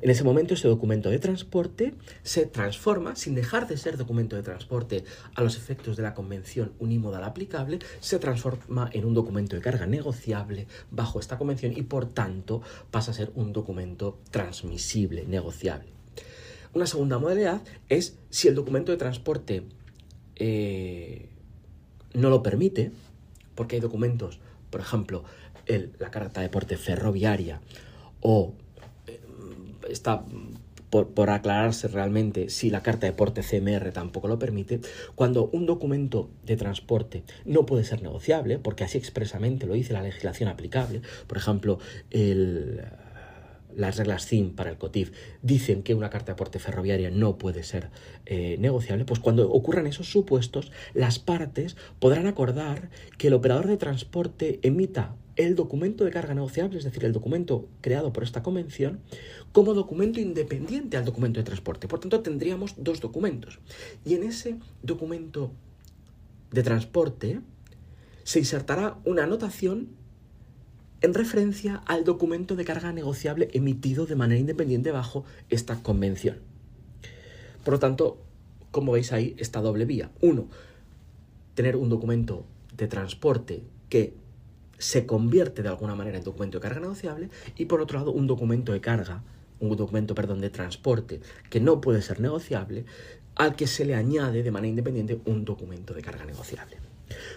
En 0.00 0.10
ese 0.10 0.22
momento 0.22 0.54
ese 0.54 0.68
documento 0.68 1.10
de 1.10 1.18
transporte 1.18 1.94
se 2.22 2.46
transforma, 2.46 3.16
sin 3.16 3.34
dejar 3.34 3.66
de 3.66 3.76
ser 3.76 3.96
documento 3.96 4.36
de 4.36 4.44
transporte 4.44 5.02
a 5.34 5.42
los 5.42 5.56
efectos 5.56 5.96
de 5.96 6.04
la 6.04 6.14
convención 6.14 6.72
unimodal 6.78 7.24
aplicable, 7.24 7.80
se 7.98 8.20
transforma 8.20 8.90
en 8.92 9.04
un 9.04 9.14
documento 9.14 9.56
de 9.56 9.62
carga 9.62 9.86
negociable 9.86 10.68
bajo 10.92 11.18
esta 11.18 11.36
convención 11.36 11.72
y 11.76 11.82
por 11.82 12.06
tanto 12.06 12.62
pasa 12.92 13.10
a 13.10 13.14
ser 13.14 13.32
un 13.34 13.52
documento 13.52 14.20
transmisible, 14.30 15.24
negociable. 15.26 15.88
Una 16.74 16.86
segunda 16.86 17.18
modalidad 17.18 17.62
es 17.88 18.18
si 18.30 18.46
el 18.46 18.54
documento 18.54 18.92
de 18.92 18.98
transporte 18.98 19.64
eh, 20.36 21.28
no 22.14 22.30
lo 22.30 22.42
permite, 22.42 22.92
porque 23.54 23.76
hay 23.76 23.80
documentos, 23.80 24.40
por 24.70 24.80
ejemplo, 24.80 25.24
la 25.98 26.10
carta 26.10 26.40
de 26.40 26.48
porte 26.48 26.76
ferroviaria 26.76 27.60
o 28.20 28.54
eh, 29.06 29.20
está 29.90 30.24
por, 30.90 31.30
aclararse 31.30 31.88
realmente 31.88 32.48
si 32.48 32.70
la 32.70 32.82
carta 32.82 33.06
de 33.06 33.12
porte 33.12 33.42
CMR 33.42 33.92
tampoco 33.92 34.28
lo 34.28 34.38
permite, 34.38 34.80
cuando 35.14 35.50
un 35.52 35.66
documento 35.66 36.30
de 36.44 36.56
transporte 36.56 37.24
no 37.44 37.66
puede 37.66 37.84
ser 37.84 38.02
negociable, 38.02 38.58
porque 38.58 38.84
así 38.84 38.98
expresamente 38.98 39.66
lo 39.66 39.74
dice 39.74 39.92
la 39.92 40.02
legislación 40.02 40.48
aplicable, 40.48 41.02
por 41.26 41.36
ejemplo, 41.36 41.78
el 42.10 42.82
las 43.74 43.96
reglas 43.96 44.26
CIM 44.26 44.54
para 44.54 44.70
el 44.70 44.78
COTIF 44.78 45.12
dicen 45.42 45.82
que 45.82 45.94
una 45.94 46.10
carta 46.10 46.26
de 46.26 46.32
aporte 46.32 46.58
ferroviaria 46.58 47.10
no 47.10 47.38
puede 47.38 47.62
ser 47.62 47.90
eh, 48.26 48.56
negociable, 48.58 49.04
pues 49.04 49.20
cuando 49.20 49.50
ocurran 49.50 49.86
esos 49.86 50.10
supuestos, 50.10 50.72
las 50.94 51.18
partes 51.18 51.76
podrán 51.98 52.26
acordar 52.26 52.90
que 53.18 53.28
el 53.28 53.34
operador 53.34 53.66
de 53.66 53.76
transporte 53.76 54.58
emita 54.62 55.14
el 55.36 55.54
documento 55.54 56.04
de 56.04 56.10
carga 56.10 56.34
negociable, 56.34 56.78
es 56.78 56.84
decir, 56.84 57.04
el 57.04 57.12
documento 57.12 57.68
creado 57.80 58.12
por 58.12 58.24
esta 58.24 58.42
convención, 58.42 58.98
como 59.52 59.72
documento 59.72 60.20
independiente 60.20 60.96
al 60.96 61.04
documento 61.04 61.38
de 61.38 61.44
transporte. 61.44 61.86
Por 61.86 62.00
tanto, 62.00 62.20
tendríamos 62.22 62.74
dos 62.76 63.00
documentos. 63.00 63.60
Y 64.04 64.14
en 64.14 64.24
ese 64.24 64.58
documento 64.82 65.52
de 66.50 66.62
transporte 66.64 67.40
se 68.24 68.40
insertará 68.40 68.98
una 69.04 69.22
anotación 69.22 69.90
en 71.00 71.14
referencia 71.14 71.82
al 71.86 72.04
documento 72.04 72.56
de 72.56 72.64
carga 72.64 72.92
negociable 72.92 73.48
emitido 73.52 74.06
de 74.06 74.16
manera 74.16 74.40
independiente 74.40 74.90
bajo 74.90 75.24
esta 75.48 75.82
convención. 75.82 76.38
Por 77.64 77.74
lo 77.74 77.78
tanto, 77.78 78.18
como 78.70 78.92
veis 78.92 79.12
ahí, 79.12 79.34
esta 79.38 79.60
doble 79.60 79.84
vía. 79.84 80.10
Uno, 80.20 80.48
tener 81.54 81.76
un 81.76 81.88
documento 81.88 82.44
de 82.76 82.88
transporte 82.88 83.62
que 83.88 84.14
se 84.78 85.06
convierte 85.06 85.62
de 85.62 85.68
alguna 85.68 85.94
manera 85.94 86.18
en 86.18 86.24
documento 86.24 86.58
de 86.58 86.62
carga 86.62 86.80
negociable 86.80 87.30
y 87.56 87.64
por 87.64 87.80
otro 87.80 87.98
lado 87.98 88.12
un 88.12 88.26
documento 88.26 88.72
de 88.72 88.80
carga, 88.80 89.22
un 89.60 89.76
documento, 89.76 90.14
perdón, 90.14 90.40
de 90.40 90.50
transporte 90.50 91.20
que 91.50 91.60
no 91.60 91.80
puede 91.80 92.00
ser 92.00 92.20
negociable, 92.20 92.84
al 93.34 93.56
que 93.56 93.66
se 93.66 93.84
le 93.84 93.94
añade 93.94 94.42
de 94.42 94.50
manera 94.50 94.70
independiente 94.70 95.20
un 95.24 95.44
documento 95.44 95.94
de 95.94 96.02
carga 96.02 96.24
negociable. 96.24 96.87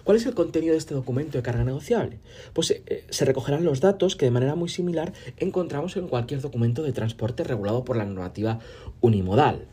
¿Cuál 0.03 0.17
es 0.17 0.25
el 0.25 0.33
contenido 0.33 0.73
de 0.73 0.79
este 0.79 0.93
documento 0.93 1.37
de 1.37 1.43
carga 1.43 1.63
negociable? 1.63 2.19
Pues 2.53 2.71
eh, 2.71 2.83
eh, 2.87 3.05
se 3.09 3.25
recogerán 3.25 3.63
los 3.63 3.81
datos 3.81 4.15
que 4.15 4.25
de 4.25 4.31
manera 4.31 4.55
muy 4.55 4.69
similar 4.69 5.13
encontramos 5.37 5.95
en 5.97 6.07
cualquier 6.07 6.41
documento 6.41 6.83
de 6.83 6.91
transporte 6.91 7.43
regulado 7.43 7.83
por 7.83 7.97
la 7.97 8.05
normativa 8.05 8.59
unimodal. 8.99 9.67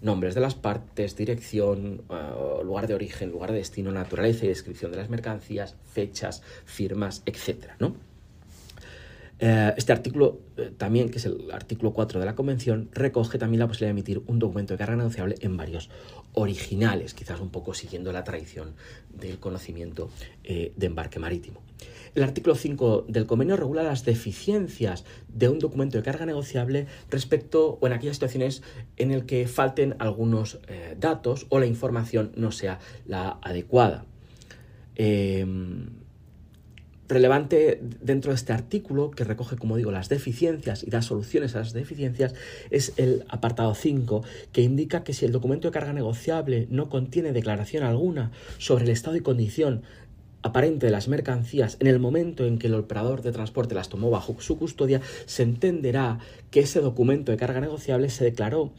Nombres 0.00 0.34
de 0.34 0.40
las 0.40 0.54
partes, 0.54 1.16
dirección, 1.16 2.02
eh, 2.10 2.64
lugar 2.64 2.86
de 2.86 2.94
origen, 2.94 3.30
lugar 3.30 3.52
de 3.52 3.58
destino, 3.58 3.92
naturaleza 3.92 4.44
y 4.44 4.48
descripción 4.48 4.90
de 4.90 4.98
las 4.98 5.10
mercancías, 5.10 5.76
fechas, 5.92 6.42
firmas, 6.64 7.22
etc. 7.26 7.70
¿no? 7.78 7.94
Este 9.38 9.90
artículo 9.90 10.38
también, 10.76 11.08
que 11.08 11.18
es 11.18 11.24
el 11.24 11.50
artículo 11.50 11.92
4 11.92 12.20
de 12.20 12.26
la 12.26 12.36
Convención, 12.36 12.90
recoge 12.92 13.38
también 13.38 13.58
la 13.58 13.66
posibilidad 13.66 13.88
de 13.88 13.98
emitir 13.98 14.22
un 14.28 14.38
documento 14.38 14.74
de 14.74 14.78
carga 14.78 14.94
negociable 14.94 15.34
en 15.40 15.56
varios 15.56 15.90
originales, 16.34 17.14
quizás 17.14 17.40
un 17.40 17.50
poco 17.50 17.74
siguiendo 17.74 18.12
la 18.12 18.24
tradición 18.24 18.74
del 19.10 19.38
conocimiento 19.38 20.10
eh, 20.44 20.72
de 20.76 20.86
embarque 20.86 21.18
marítimo. 21.18 21.60
El 22.14 22.22
artículo 22.22 22.54
5 22.54 23.06
del 23.08 23.26
convenio 23.26 23.56
regula 23.56 23.82
las 23.82 24.04
deficiencias 24.04 25.04
de 25.28 25.48
un 25.48 25.58
documento 25.58 25.96
de 25.96 26.04
carga 26.04 26.26
negociable 26.26 26.86
respecto 27.10 27.78
o 27.80 27.86
en 27.86 27.94
aquellas 27.94 28.16
situaciones 28.16 28.62
en 28.96 29.10
el 29.10 29.24
que 29.24 29.48
falten 29.48 29.96
algunos 29.98 30.60
datos 30.98 31.46
o 31.48 31.58
la 31.58 31.66
información 31.66 32.32
no 32.36 32.52
sea 32.52 32.80
la 33.06 33.38
adecuada. 33.42 34.04
Relevante 37.12 37.78
dentro 38.00 38.30
de 38.30 38.36
este 38.36 38.54
artículo, 38.54 39.10
que 39.10 39.24
recoge, 39.24 39.56
como 39.56 39.76
digo, 39.76 39.90
las 39.90 40.08
deficiencias 40.08 40.82
y 40.82 40.88
da 40.88 41.02
soluciones 41.02 41.54
a 41.54 41.58
las 41.58 41.74
deficiencias, 41.74 42.34
es 42.70 42.94
el 42.96 43.26
apartado 43.28 43.74
5, 43.74 44.24
que 44.50 44.62
indica 44.62 45.04
que 45.04 45.12
si 45.12 45.26
el 45.26 45.32
documento 45.32 45.68
de 45.68 45.72
carga 45.72 45.92
negociable 45.92 46.68
no 46.70 46.88
contiene 46.88 47.32
declaración 47.32 47.84
alguna 47.84 48.30
sobre 48.56 48.84
el 48.84 48.90
estado 48.90 49.16
y 49.16 49.20
condición 49.20 49.82
aparente 50.40 50.86
de 50.86 50.92
las 50.92 51.06
mercancías 51.06 51.76
en 51.80 51.86
el 51.86 51.98
momento 51.98 52.46
en 52.46 52.58
que 52.58 52.68
el 52.68 52.74
operador 52.76 53.20
de 53.20 53.32
transporte 53.32 53.74
las 53.74 53.90
tomó 53.90 54.08
bajo 54.08 54.34
su 54.40 54.56
custodia, 54.56 55.02
se 55.26 55.42
entenderá 55.42 56.18
que 56.50 56.60
ese 56.60 56.80
documento 56.80 57.30
de 57.30 57.36
carga 57.36 57.60
negociable 57.60 58.08
se 58.08 58.24
declaró 58.24 58.72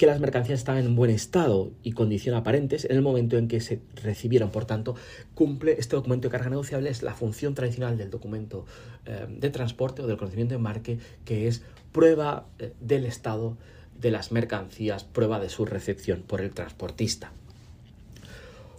que 0.00 0.06
las 0.06 0.18
mercancías 0.18 0.60
estaban 0.60 0.82
en 0.86 0.96
buen 0.96 1.10
estado 1.10 1.72
y 1.82 1.92
condición 1.92 2.34
aparentes 2.34 2.86
en 2.86 2.92
el 2.96 3.02
momento 3.02 3.36
en 3.36 3.48
que 3.48 3.60
se 3.60 3.82
recibieron. 4.02 4.48
Por 4.48 4.64
tanto, 4.64 4.94
cumple 5.34 5.76
este 5.78 5.94
documento 5.94 6.28
de 6.28 6.32
carga 6.32 6.48
negociable, 6.48 6.88
es 6.88 7.02
la 7.02 7.12
función 7.12 7.54
tradicional 7.54 7.98
del 7.98 8.08
documento 8.08 8.64
eh, 9.04 9.26
de 9.28 9.50
transporte 9.50 10.00
o 10.00 10.06
del 10.06 10.16
conocimiento 10.16 10.52
de 10.52 10.56
embarque, 10.56 10.98
que 11.26 11.48
es 11.48 11.60
prueba 11.92 12.46
eh, 12.58 12.72
del 12.80 13.04
estado 13.04 13.58
de 14.00 14.10
las 14.10 14.32
mercancías, 14.32 15.04
prueba 15.04 15.38
de 15.38 15.50
su 15.50 15.66
recepción 15.66 16.22
por 16.26 16.40
el 16.40 16.52
transportista. 16.52 17.32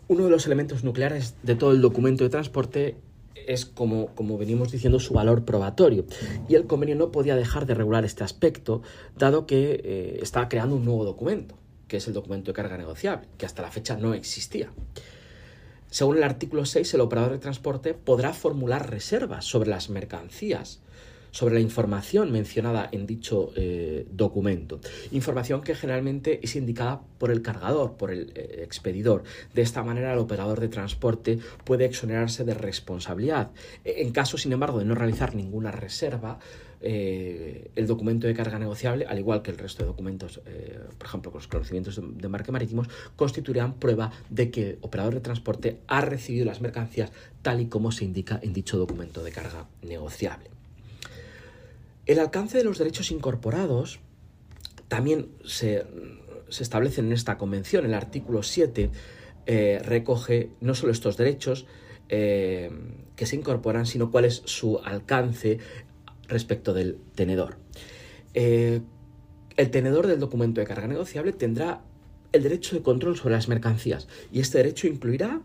Uno 0.08 0.24
de 0.24 0.32
los 0.32 0.48
elementos 0.48 0.84
nucleares 0.84 1.36
de 1.44 1.54
todo 1.54 1.70
el 1.70 1.82
documento 1.82 2.24
de 2.24 2.32
transporte 2.32 2.96
es, 3.48 3.66
como, 3.66 4.08
como 4.16 4.38
venimos 4.38 4.72
diciendo, 4.72 5.00
su 5.00 5.14
valor 5.14 5.46
probatorio. 5.46 6.06
Y 6.48 6.56
el 6.56 6.68
convenio 6.68 6.96
no 6.96 7.12
podía 7.12 7.36
dejar 7.36 7.66
de 7.66 7.74
regular 7.74 8.06
este 8.06 8.24
aspecto, 8.24 8.82
dado 9.18 9.46
que 9.46 9.82
eh, 9.84 10.20
estaba 10.22 10.50
creando 10.50 10.76
un 10.76 10.86
nuevo 10.86 11.06
documento, 11.06 11.56
que 11.88 11.98
es 11.98 12.08
el 12.08 12.14
documento 12.14 12.52
de 12.52 12.56
carga 12.56 12.78
negociable, 12.78 13.28
que 13.38 13.46
hasta 13.46 13.62
la 13.62 13.72
fecha 13.72 13.98
no 13.98 14.14
existía. 14.14 14.72
Según 15.90 16.18
el 16.18 16.24
artículo 16.24 16.66
6, 16.66 16.94
el 16.94 17.02
operador 17.02 17.34
de 17.34 17.40
transporte 17.40 17.94
podrá 17.94 18.34
formular 18.34 18.90
reservas 18.90 19.46
sobre 19.46 19.70
las 19.70 19.90
mercancías 19.90 20.82
sobre 21.32 21.56
la 21.56 21.62
información 21.62 22.32
mencionada 22.32 22.90
en 22.92 23.08
dicho 23.08 23.52
eh, 23.56 24.06
documento. 24.12 24.80
Información 25.12 25.62
que 25.62 25.76
generalmente 25.76 26.40
es 26.44 26.56
indicada 26.56 27.02
por 27.18 27.32
el 27.32 27.42
cargador, 27.42 27.94
por 27.94 28.12
el 28.12 28.32
eh, 28.36 28.62
expedidor. 28.64 29.24
De 29.54 29.62
esta 29.62 29.84
manera 29.84 30.14
el 30.14 30.20
operador 30.20 30.60
de 30.60 30.68
transporte 30.68 31.40
puede 31.64 31.86
exonerarse 31.86 32.44
de 32.44 32.54
responsabilidad. 32.54 33.52
En 33.84 34.12
caso, 34.12 34.38
sin 34.38 34.52
embargo, 34.52 34.80
de 34.80 34.86
no 34.86 34.96
realizar 34.96 35.34
ninguna 35.36 35.72
reserva, 35.72 36.40
eh, 36.84 37.70
el 37.76 37.86
documento 37.86 38.26
de 38.26 38.34
carga 38.34 38.58
negociable, 38.58 39.06
al 39.06 39.20
igual 39.20 39.44
que 39.44 39.52
el 39.52 39.58
resto 39.58 39.84
de 39.84 39.88
documentos, 39.88 40.42
por 40.98 41.08
ejemplo, 41.08 41.32
con 41.32 41.40
los 41.40 41.48
conocimientos 41.48 41.96
de, 41.96 42.02
de 42.02 42.30
marítimos, 42.30 42.88
constituirán 43.16 43.76
prueba 43.76 44.12
de 44.30 44.50
que 44.50 44.72
el 44.72 44.78
operador 44.82 45.14
de 45.14 45.22
transporte 45.22 45.78
ha 45.88 46.02
recibido 46.02 46.46
las 46.46 46.62
mercancías 46.62 47.12
tal 47.44 47.62
y 47.62 47.68
como 47.68 47.92
se 47.92 48.04
indica 48.04 48.40
en 48.42 48.54
dicho 48.54 48.78
documento 48.78 49.24
de 49.24 49.32
carga 49.32 49.68
negociable. 49.84 50.61
El 52.12 52.20
alcance 52.20 52.58
de 52.58 52.66
los 52.66 52.78
derechos 52.78 53.10
incorporados 53.10 54.02
también 54.90 55.30
se, 55.46 55.86
establece 56.50 57.00
en 57.00 57.14
esta 57.14 57.38
convención. 57.38 57.86
El 57.86 57.94
artículo 57.94 58.44
7 58.44 58.90
eh, 59.46 59.82
recoge 59.86 60.50
no 60.60 60.76
solo 60.76 60.92
estos 60.92 61.16
derechos 61.16 61.68
eh, 62.10 62.70
que 63.16 63.26
se 63.26 63.38
incorporan, 63.38 63.86
sino 63.86 64.12
cuál 64.12 64.26
es 64.26 64.42
su 64.44 64.80
alcance 64.80 65.60
respecto 66.28 66.74
del 66.74 66.98
tenedor. 67.16 67.56
Eh, 68.34 68.82
el 69.56 69.72
tenedor 69.72 70.06
del 70.06 70.20
documento 70.20 70.60
de 70.60 70.68
carga 70.68 70.88
negociable 70.88 71.32
tendrá 71.32 71.82
el 72.34 72.44
derecho 72.44 72.76
de 72.76 72.82
control 72.82 73.16
sobre 73.16 73.36
las 73.36 73.48
mercancías 73.48 74.10
y 74.34 74.42
este 74.42 74.58
derecho 74.58 74.86
incluirá 74.88 75.42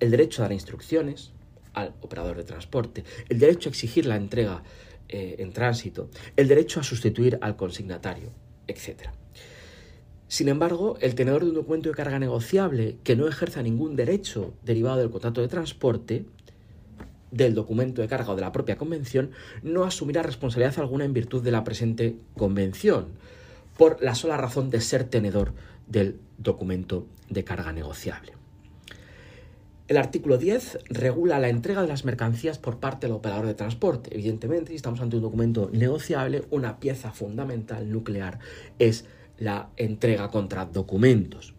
el 0.00 0.10
derecho 0.10 0.42
a 0.42 0.46
dar 0.46 0.52
instrucciones 0.52 1.30
al 1.72 1.94
operador 2.00 2.36
de 2.36 2.42
transporte, 2.42 3.04
el 3.28 3.38
derecho 3.38 3.68
a 3.68 3.70
exigir 3.70 4.06
la 4.06 4.16
entrega 4.16 4.64
eh, 5.08 5.36
en 5.38 5.52
tránsito, 5.52 6.08
el 6.36 6.48
derecho 6.48 6.80
a 6.80 6.82
sustituir 6.82 7.38
al 7.40 7.56
consignatario, 7.56 8.30
etc. 8.66 9.10
Sin 10.28 10.48
embargo, 10.48 10.96
el 11.00 11.14
tenedor 11.14 11.42
de 11.42 11.50
un 11.50 11.54
documento 11.54 11.88
de 11.88 11.94
carga 11.94 12.18
negociable 12.18 12.96
que 13.04 13.14
no 13.14 13.28
ejerza 13.28 13.62
ningún 13.62 13.96
derecho 13.96 14.54
derivado 14.64 14.98
del 14.98 15.10
contrato 15.10 15.40
de 15.40 15.48
transporte, 15.48 16.24
del 17.30 17.54
documento 17.54 18.00
de 18.00 18.08
carga 18.08 18.32
o 18.32 18.36
de 18.36 18.42
la 18.42 18.52
propia 18.52 18.76
convención, 18.76 19.30
no 19.62 19.84
asumirá 19.84 20.22
responsabilidad 20.22 20.78
alguna 20.78 21.04
en 21.04 21.12
virtud 21.12 21.42
de 21.42 21.50
la 21.50 21.64
presente 21.64 22.16
convención, 22.36 23.08
por 23.76 24.02
la 24.02 24.14
sola 24.14 24.36
razón 24.36 24.70
de 24.70 24.80
ser 24.80 25.04
tenedor 25.04 25.52
del 25.86 26.18
documento 26.38 27.06
de 27.28 27.44
carga 27.44 27.72
negociable. 27.72 28.32
El 29.86 29.98
artículo 29.98 30.38
10 30.38 30.78
regula 30.88 31.38
la 31.38 31.50
entrega 31.50 31.82
de 31.82 31.88
las 31.88 32.06
mercancías 32.06 32.58
por 32.58 32.80
parte 32.80 33.06
del 33.06 33.16
operador 33.16 33.46
de 33.46 33.52
transporte. 33.52 34.14
Evidentemente, 34.14 34.70
si 34.70 34.76
estamos 34.76 35.02
ante 35.02 35.16
un 35.16 35.22
documento 35.22 35.68
negociable, 35.74 36.44
una 36.50 36.80
pieza 36.80 37.10
fundamental 37.12 37.92
nuclear 37.92 38.38
es 38.78 39.04
la 39.36 39.68
entrega 39.76 40.30
contra 40.30 40.64
documentos. 40.64 41.52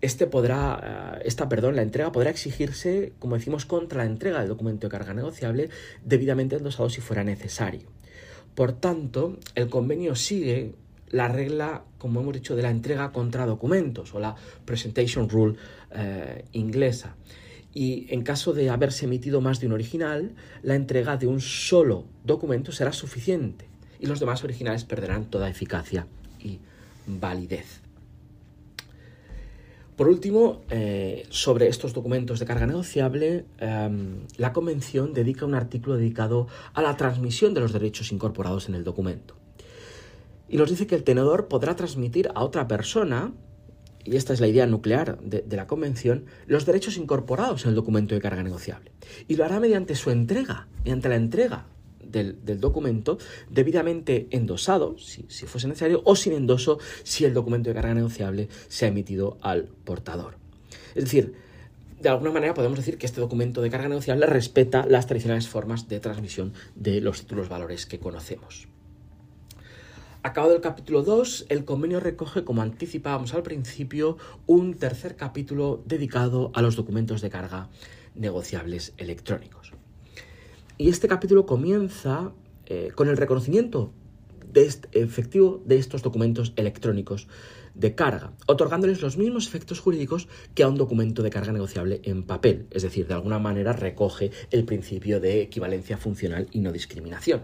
Este 0.00 0.28
podrá, 0.28 1.18
eh, 1.18 1.22
esta, 1.24 1.48
perdón, 1.48 1.74
la 1.74 1.82
entrega 1.82 2.12
podrá 2.12 2.30
exigirse, 2.30 3.14
como 3.18 3.34
decimos, 3.34 3.66
contra 3.66 4.04
la 4.04 4.10
entrega 4.10 4.38
del 4.38 4.48
documento 4.48 4.86
de 4.86 4.92
carga 4.92 5.12
negociable 5.12 5.68
debidamente 6.04 6.54
endosado 6.54 6.88
si 6.88 7.00
fuera 7.00 7.24
necesario. 7.24 7.88
Por 8.54 8.74
tanto, 8.74 9.38
el 9.56 9.68
convenio 9.68 10.14
sigue 10.14 10.76
la 11.08 11.26
regla, 11.26 11.82
como 11.98 12.20
hemos 12.20 12.34
dicho, 12.34 12.54
de 12.54 12.62
la 12.62 12.70
entrega 12.70 13.10
contra 13.10 13.44
documentos 13.44 14.14
o 14.14 14.20
la 14.20 14.36
presentation 14.64 15.28
rule 15.28 15.56
eh, 15.90 16.44
inglesa 16.52 17.16
y 17.76 18.06
en 18.08 18.22
caso 18.22 18.54
de 18.54 18.70
haberse 18.70 19.04
emitido 19.04 19.42
más 19.42 19.60
de 19.60 19.66
un 19.66 19.74
original, 19.74 20.32
la 20.62 20.76
entrega 20.76 21.18
de 21.18 21.26
un 21.26 21.42
solo 21.42 22.06
documento 22.24 22.72
será 22.72 22.90
suficiente 22.90 23.66
y 24.00 24.06
los 24.06 24.18
demás 24.18 24.42
originales 24.44 24.84
perderán 24.84 25.26
toda 25.26 25.50
eficacia 25.50 26.06
y 26.40 26.58
validez. 27.06 27.82
Por 29.94 30.08
último, 30.08 30.62
eh, 30.70 31.26
sobre 31.28 31.68
estos 31.68 31.92
documentos 31.92 32.38
de 32.38 32.46
carga 32.46 32.66
negociable, 32.66 33.44
em, 33.58 34.20
la 34.38 34.54
Convención 34.54 35.12
dedica 35.12 35.44
un 35.44 35.54
artículo 35.54 35.98
dedicado 35.98 36.48
a 36.72 36.80
la 36.80 36.96
transmisión 36.96 37.52
de 37.52 37.60
los 37.60 37.74
derechos 37.74 38.10
incorporados 38.10 38.70
en 38.70 38.74
el 38.74 38.84
documento. 38.84 39.34
Y 40.48 40.56
nos 40.56 40.70
dice 40.70 40.86
que 40.86 40.94
el 40.94 41.04
tenedor 41.04 41.48
podrá 41.48 41.76
transmitir 41.76 42.30
a 42.34 42.42
otra 42.42 42.68
persona 42.68 43.34
y 44.06 44.16
esta 44.16 44.32
es 44.32 44.40
la 44.40 44.46
idea 44.46 44.66
nuclear 44.66 45.18
de, 45.20 45.44
la 45.56 45.66
Convención, 45.66 46.26
los 46.46 46.64
derechos 46.64 46.96
incorporados 46.96 47.64
en 47.64 47.70
el 47.70 47.74
documento 47.74 48.14
de 48.14 48.20
carga 48.20 48.42
negociable. 48.42 48.92
Y 49.26 49.36
lo 49.36 49.44
hará 49.44 49.60
mediante 49.60 49.94
su 49.94 50.10
entrega, 50.10 50.68
mediante 50.84 51.08
la 51.08 51.16
entrega 51.16 51.66
del, 52.00 52.60
documento 52.60 53.18
debidamente 53.50 54.28
endosado, 54.30 54.96
si, 54.98 55.24
fuese 55.46 55.68
necesario, 55.68 56.02
o 56.04 56.14
sin 56.14 56.32
endoso 56.34 56.78
si 57.02 57.24
el 57.24 57.34
documento 57.34 57.70
de 57.70 57.74
carga 57.74 57.94
negociable 57.94 58.48
se 58.68 58.86
ha 58.86 58.88
emitido 58.88 59.38
al 59.40 59.64
portador. 59.84 60.38
Es 60.94 61.04
decir, 61.04 61.34
de 62.00 62.08
alguna 62.08 62.30
manera 62.30 62.54
podemos 62.54 62.78
decir 62.78 62.98
que 62.98 63.06
este 63.06 63.20
documento 63.20 63.60
de 63.60 63.70
carga 63.70 63.88
negociable 63.88 64.26
respeta 64.26 64.86
las 64.86 65.06
tradicionales 65.06 65.48
formas 65.48 65.88
de 65.88 65.98
transmisión 65.98 66.52
de 66.74 67.00
los 67.00 67.20
títulos 67.22 67.48
valores 67.48 67.86
que 67.86 67.98
conocemos. 67.98 68.68
Acabado 70.26 70.56
el 70.56 70.60
capítulo 70.60 71.04
2, 71.04 71.46
el 71.50 71.64
convenio 71.64 72.00
recoge, 72.00 72.42
como 72.42 72.60
anticipábamos 72.60 73.32
al 73.32 73.44
principio, 73.44 74.18
un 74.46 74.74
tercer 74.74 75.14
capítulo 75.14 75.84
dedicado 75.86 76.50
a 76.52 76.62
los 76.62 76.74
documentos 76.74 77.20
de 77.20 77.30
carga 77.30 77.68
negociables 78.16 78.92
electrónicos. 78.96 79.70
Y 80.78 80.88
este 80.88 81.06
capítulo 81.06 81.46
comienza 81.46 82.32
eh, 82.66 82.90
con 82.96 83.06
el 83.08 83.16
reconocimiento 83.16 83.92
efectivo 84.90 85.62
de 85.64 85.76
estos 85.76 86.02
documentos 86.02 86.54
electrónicos 86.56 87.28
de 87.76 87.94
carga, 87.94 88.32
otorgándoles 88.48 89.02
los 89.02 89.16
mismos 89.16 89.46
efectos 89.46 89.78
jurídicos 89.78 90.26
que 90.56 90.64
a 90.64 90.68
un 90.68 90.74
documento 90.74 91.22
de 91.22 91.30
carga 91.30 91.52
negociable 91.52 92.00
en 92.02 92.24
papel, 92.24 92.66
es 92.72 92.82
decir, 92.82 93.06
de 93.06 93.14
alguna 93.14 93.38
manera 93.38 93.74
recoge 93.74 94.32
el 94.50 94.64
principio 94.64 95.20
de 95.20 95.42
equivalencia 95.42 95.96
funcional 95.96 96.48
y 96.50 96.62
no 96.62 96.72
discriminación. 96.72 97.42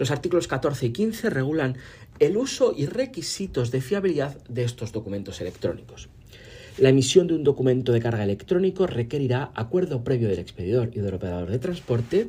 Los 0.00 0.10
artículos 0.10 0.48
14 0.48 0.86
y 0.86 0.92
15 0.92 1.28
regulan 1.28 1.76
el 2.20 2.38
uso 2.38 2.72
y 2.74 2.86
requisitos 2.86 3.70
de 3.70 3.82
fiabilidad 3.82 4.42
de 4.48 4.64
estos 4.64 4.92
documentos 4.92 5.42
electrónicos. 5.42 6.08
La 6.78 6.88
emisión 6.88 7.26
de 7.26 7.34
un 7.34 7.44
documento 7.44 7.92
de 7.92 8.00
carga 8.00 8.24
electrónico 8.24 8.86
requerirá 8.86 9.50
acuerdo 9.54 10.02
previo 10.02 10.30
del 10.30 10.38
expedidor 10.38 10.90
y 10.94 11.00
del 11.00 11.12
operador 11.12 11.50
de 11.50 11.58
transporte 11.58 12.28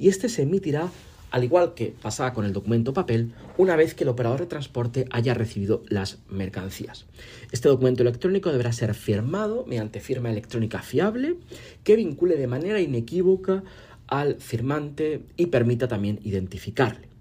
y 0.00 0.08
este 0.08 0.28
se 0.28 0.42
emitirá 0.42 0.90
al 1.30 1.44
igual 1.44 1.74
que 1.74 1.94
pasaba 2.02 2.34
con 2.34 2.44
el 2.44 2.52
documento 2.52 2.92
papel, 2.92 3.32
una 3.56 3.76
vez 3.76 3.94
que 3.94 4.02
el 4.02 4.10
operador 4.10 4.40
de 4.40 4.46
transporte 4.46 5.06
haya 5.12 5.32
recibido 5.32 5.84
las 5.88 6.18
mercancías. 6.28 7.06
Este 7.52 7.68
documento 7.68 8.02
electrónico 8.02 8.50
deberá 8.50 8.72
ser 8.72 8.94
firmado 8.94 9.64
mediante 9.68 10.00
firma 10.00 10.28
electrónica 10.28 10.82
fiable 10.82 11.36
que 11.84 11.94
vincule 11.94 12.36
de 12.36 12.48
manera 12.48 12.80
inequívoca 12.80 13.62
al 14.08 14.40
firmante 14.40 15.22
y 15.36 15.46
permita 15.46 15.86
también 15.86 16.18
identificarle. 16.24 17.11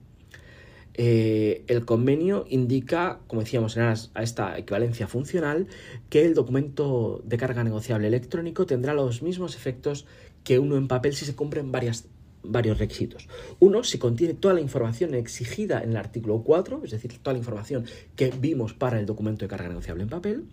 Eh, 0.93 1.63
el 1.67 1.85
convenio 1.85 2.45
indica, 2.49 3.19
como 3.27 3.41
decíamos, 3.41 3.77
a 3.77 3.93
esta 4.21 4.57
equivalencia 4.57 5.07
funcional, 5.07 5.67
que 6.09 6.25
el 6.25 6.33
documento 6.33 7.21
de 7.25 7.37
carga 7.37 7.63
negociable 7.63 8.07
electrónico 8.07 8.65
tendrá 8.65 8.93
los 8.93 9.21
mismos 9.21 9.55
efectos 9.55 10.05
que 10.43 10.59
uno 10.59 10.77
en 10.77 10.87
papel 10.87 11.13
si 11.13 11.25
se 11.25 11.35
cumplen 11.35 11.71
varias, 11.71 12.07
varios 12.43 12.79
requisitos. 12.79 13.27
Uno, 13.59 13.83
si 13.83 13.97
contiene 13.97 14.33
toda 14.33 14.53
la 14.53 14.61
información 14.61 15.13
exigida 15.13 15.81
en 15.81 15.91
el 15.91 15.97
artículo 15.97 16.41
4, 16.43 16.81
es 16.83 16.91
decir, 16.91 17.17
toda 17.21 17.33
la 17.33 17.39
información 17.39 17.85
que 18.15 18.31
vimos 18.31 18.73
para 18.73 18.99
el 18.99 19.05
documento 19.05 19.45
de 19.45 19.49
carga 19.49 19.69
negociable 19.69 20.03
en 20.03 20.09
papel. 20.09 20.45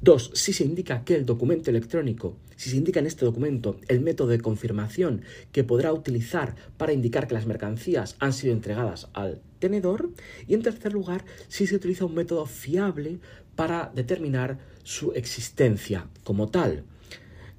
Dos, 0.00 0.30
si 0.34 0.52
se 0.52 0.64
indica 0.64 1.04
que 1.04 1.14
el 1.14 1.26
documento 1.26 1.70
electrónico, 1.70 2.36
si 2.56 2.70
se 2.70 2.76
indica 2.76 3.00
en 3.00 3.06
este 3.06 3.24
documento 3.24 3.78
el 3.88 4.00
método 4.00 4.28
de 4.28 4.40
confirmación 4.40 5.22
que 5.52 5.64
podrá 5.64 5.92
utilizar 5.92 6.54
para 6.76 6.92
indicar 6.92 7.26
que 7.26 7.34
las 7.34 7.46
mercancías 7.46 8.16
han 8.18 8.32
sido 8.32 8.52
entregadas 8.52 9.08
al 9.12 9.40
tenedor. 9.58 10.10
Y 10.46 10.54
en 10.54 10.62
tercer 10.62 10.92
lugar, 10.92 11.24
si 11.48 11.66
se 11.66 11.76
utiliza 11.76 12.04
un 12.04 12.14
método 12.14 12.46
fiable 12.46 13.20
para 13.56 13.90
determinar 13.94 14.58
su 14.82 15.12
existencia 15.12 16.08
como 16.24 16.48
tal. 16.48 16.84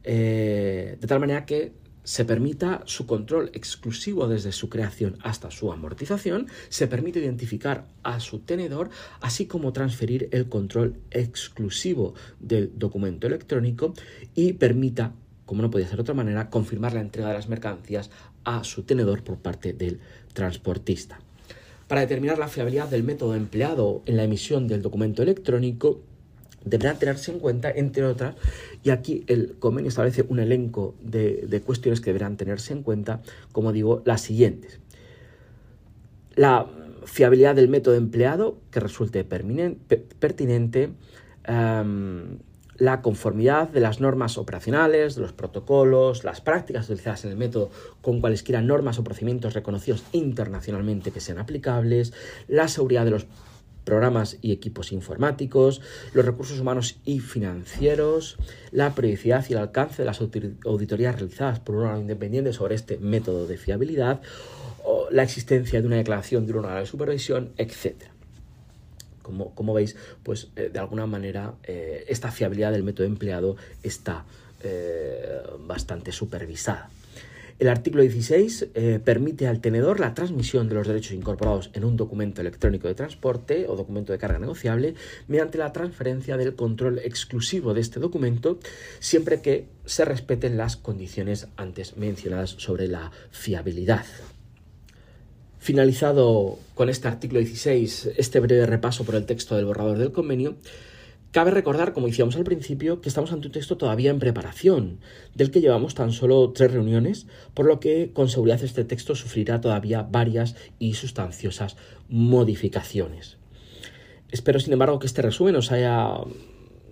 Eh, 0.03 0.97
de 0.99 1.07
tal 1.07 1.19
manera 1.19 1.45
que 1.45 1.73
se 2.03 2.25
permita 2.25 2.81
su 2.85 3.05
control 3.05 3.51
exclusivo 3.53 4.27
desde 4.27 4.51
su 4.51 4.69
creación 4.69 5.17
hasta 5.23 5.51
su 5.51 5.71
amortización, 5.71 6.47
se 6.69 6.87
permite 6.87 7.19
identificar 7.19 7.87
a 8.03 8.19
su 8.19 8.39
tenedor, 8.39 8.89
así 9.21 9.45
como 9.45 9.73
transferir 9.73 10.29
el 10.31 10.49
control 10.49 10.95
exclusivo 11.11 12.13
del 12.39 12.71
documento 12.77 13.27
electrónico 13.27 13.93
y 14.35 14.53
permita, 14.53 15.13
como 15.45 15.61
no 15.61 15.69
podía 15.69 15.87
ser 15.87 15.97
de 15.97 16.03
otra 16.03 16.15
manera, 16.15 16.49
confirmar 16.49 16.93
la 16.93 17.01
entrega 17.01 17.29
de 17.29 17.35
las 17.35 17.49
mercancías 17.49 18.09
a 18.43 18.63
su 18.63 18.83
tenedor 18.83 19.23
por 19.23 19.37
parte 19.37 19.73
del 19.73 19.99
transportista. 20.33 21.19
Para 21.87 22.01
determinar 22.01 22.37
la 22.37 22.47
fiabilidad 22.47 22.87
del 22.87 23.03
método 23.03 23.35
empleado 23.35 24.01
en 24.05 24.15
la 24.15 24.23
emisión 24.23 24.67
del 24.67 24.81
documento 24.81 25.23
electrónico, 25.23 26.01
deberá 26.65 26.93
tenerse 26.95 27.31
en 27.31 27.39
cuenta, 27.39 27.71
entre 27.71 28.05
otras, 28.05 28.35
y 28.83 28.89
aquí 28.89 29.23
el 29.27 29.55
convenio 29.59 29.89
establece 29.89 30.25
un 30.27 30.39
elenco 30.39 30.95
de, 31.01 31.61
cuestiones 31.65 32.01
que 32.01 32.11
deberán 32.11 32.37
tenerse 32.37 32.73
en 32.73 32.83
cuenta, 32.83 33.21
como 33.51 33.71
digo, 33.71 34.01
las 34.05 34.21
siguientes. 34.21 34.79
La 36.35 36.67
fiabilidad 37.05 37.55
del 37.55 37.67
método 37.67 37.95
empleado 37.95 38.57
que 38.71 38.79
resulte 38.79 39.23
pertinente, 39.23 40.91
em, 41.45 42.37
la 42.77 43.01
conformidad 43.01 43.69
de 43.69 43.79
las 43.79 43.99
normas 43.99 44.37
operacionales, 44.37 45.15
de 45.15 45.21
los 45.21 45.33
protocolos, 45.33 46.23
las 46.23 46.41
prácticas 46.41 46.85
utilizadas 46.89 47.25
en 47.25 47.31
el 47.31 47.37
método 47.37 47.69
con 48.01 48.21
cualesquiera 48.21 48.61
normas 48.61 48.97
o 48.97 49.03
procedimientos 49.03 49.53
reconocidos 49.53 50.03
internacionalmente 50.13 51.11
que 51.11 51.19
sean 51.19 51.37
aplicables, 51.37 52.13
la 52.47 52.67
seguridad 52.67 53.05
de 53.05 53.11
los 53.11 53.27
programas 53.91 54.37
y 54.41 54.53
equipos 54.53 54.93
informáticos, 54.93 55.81
los 56.13 56.23
recursos 56.23 56.61
humanos 56.61 57.01
y 57.03 57.19
financieros, 57.19 58.37
la 58.71 58.95
periodicidad 58.95 59.45
y 59.49 59.51
el 59.51 59.59
alcance 59.59 60.01
de 60.01 60.05
las 60.05 60.21
auditorías 60.21 61.15
realizadas 61.15 61.59
por 61.59 61.75
un 61.75 61.81
órgano 61.81 61.99
independiente 61.99 62.53
sobre 62.53 62.75
este 62.75 62.97
método 62.99 63.47
de 63.47 63.57
fiabilidad, 63.57 64.21
o 64.85 65.09
la 65.11 65.23
existencia 65.23 65.81
de 65.81 65.87
una 65.87 65.97
declaración 65.97 66.45
de 66.45 66.53
un 66.53 66.59
órgano 66.59 66.79
de 66.79 66.85
supervisión, 66.85 67.51
etc. 67.57 68.03
Como, 69.23 69.73
veis, 69.73 69.97
pues 70.23 70.47
eh, 70.55 70.69
de 70.71 70.79
alguna 70.79 71.05
manera 71.05 71.55
eh, 71.63 72.05
esta 72.07 72.31
fiabilidad 72.31 72.71
del 72.71 72.83
método 72.83 73.07
empleado 73.07 73.57
está 73.83 74.23
eh, 74.63 75.41
bastante 75.67 76.13
supervisada. 76.13 76.89
El 77.61 77.69
artículo 77.69 78.01
16 78.01 78.69
eh, 78.73 78.99
permite 79.05 79.45
al 79.45 79.61
tenedor 79.61 79.99
la 79.99 80.15
transmisión 80.15 80.67
de 80.67 80.73
los 80.73 80.87
derechos 80.87 81.11
incorporados 81.11 81.69
en 81.75 81.85
un 81.85 81.95
documento 81.95 82.41
electrónico 82.41 82.87
de 82.87 82.95
transporte 82.95 83.67
o 83.67 83.75
documento 83.75 84.11
de 84.11 84.17
carga 84.17 84.39
negociable 84.39 84.95
mediante 85.27 85.59
la 85.59 85.71
transferencia 85.71 86.37
del 86.37 86.55
control 86.55 86.97
exclusivo 86.97 87.75
de 87.75 87.81
este 87.81 87.99
documento 87.99 88.57
siempre 88.99 89.43
que 89.43 89.67
se 89.85 90.05
respeten 90.05 90.57
las 90.57 90.75
condiciones 90.75 91.49
antes 91.55 91.97
mencionadas 91.97 92.49
sobre 92.57 92.87
la 92.87 93.11
fiabilidad. 93.29 94.07
Finalizado 95.59 96.57
con 96.73 96.89
este 96.89 97.09
artículo 97.09 97.41
16 97.41 98.13
este 98.17 98.39
breve 98.39 98.65
repaso 98.65 99.03
por 99.03 99.13
el 99.13 99.27
texto 99.27 99.55
del 99.55 99.65
borrador 99.65 99.99
del 99.99 100.11
convenio, 100.11 100.55
Cabe 101.31 101.51
recordar, 101.51 101.93
como 101.93 102.07
decíamos 102.07 102.35
al 102.35 102.43
principio, 102.43 102.99
que 102.99 103.07
estamos 103.07 103.31
ante 103.31 103.47
un 103.47 103.53
texto 103.53 103.77
todavía 103.77 104.11
en 104.11 104.19
preparación, 104.19 104.99
del 105.33 105.49
que 105.49 105.61
llevamos 105.61 105.95
tan 105.95 106.11
solo 106.11 106.51
tres 106.51 106.73
reuniones, 106.73 107.25
por 107.53 107.65
lo 107.65 107.79
que 107.79 108.11
con 108.11 108.27
seguridad 108.27 108.61
este 108.61 108.83
texto 108.83 109.15
sufrirá 109.15 109.61
todavía 109.61 110.03
varias 110.03 110.55
y 110.77 110.95
sustanciosas 110.95 111.77
modificaciones. 112.09 113.37
Espero, 114.29 114.59
sin 114.59 114.73
embargo, 114.73 114.99
que 114.99 115.07
este 115.07 115.21
resumen 115.21 115.55
os 115.55 115.71
haya 115.71 116.17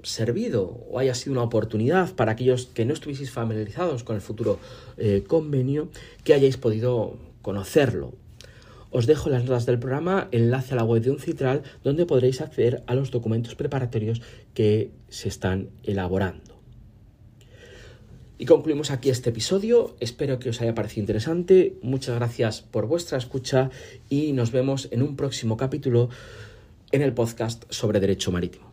servido 0.03 0.85
o 0.89 0.99
haya 0.99 1.15
sido 1.15 1.33
una 1.33 1.43
oportunidad 1.43 2.15
para 2.15 2.31
aquellos 2.31 2.67
que 2.67 2.85
no 2.85 2.93
estuvieseis 2.93 3.31
familiarizados 3.31 4.05
con 4.05 4.15
el 4.15 4.21
futuro 4.21 4.57
eh, 4.95 5.25
convenio, 5.27 5.89
que 6.23 6.33
hayáis 6.33 6.55
podido 6.55 7.17
conocerlo 7.41 8.13
os 8.91 9.05
dejo 9.05 9.29
las 9.29 9.43
notas 9.43 9.65
del 9.65 9.79
programa, 9.79 10.27
enlace 10.31 10.73
a 10.73 10.77
la 10.77 10.83
web 10.83 11.01
de 11.03 11.11
Uncitral, 11.11 11.63
donde 11.83 12.05
podréis 12.05 12.41
acceder 12.41 12.83
a 12.87 12.95
los 12.95 13.11
documentos 13.11 13.55
preparatorios 13.55 14.21
que 14.53 14.91
se 15.09 15.27
están 15.27 15.69
elaborando. 15.83 16.59
Y 18.37 18.45
concluimos 18.45 18.89
aquí 18.89 19.09
este 19.09 19.31
episodio. 19.31 19.95
Espero 19.99 20.39
que 20.39 20.49
os 20.49 20.61
haya 20.61 20.73
parecido 20.73 21.01
interesante. 21.01 21.77
Muchas 21.81 22.15
gracias 22.15 22.61
por 22.61 22.87
vuestra 22.87 23.17
escucha 23.17 23.69
y 24.09 24.31
nos 24.31 24.51
vemos 24.51 24.87
en 24.91 25.01
un 25.01 25.17
próximo 25.17 25.57
capítulo 25.57 26.09
en 26.91 27.01
el 27.01 27.13
podcast 27.13 27.65
sobre 27.69 27.99
Derecho 27.99 28.31
Marítimo. 28.31 28.71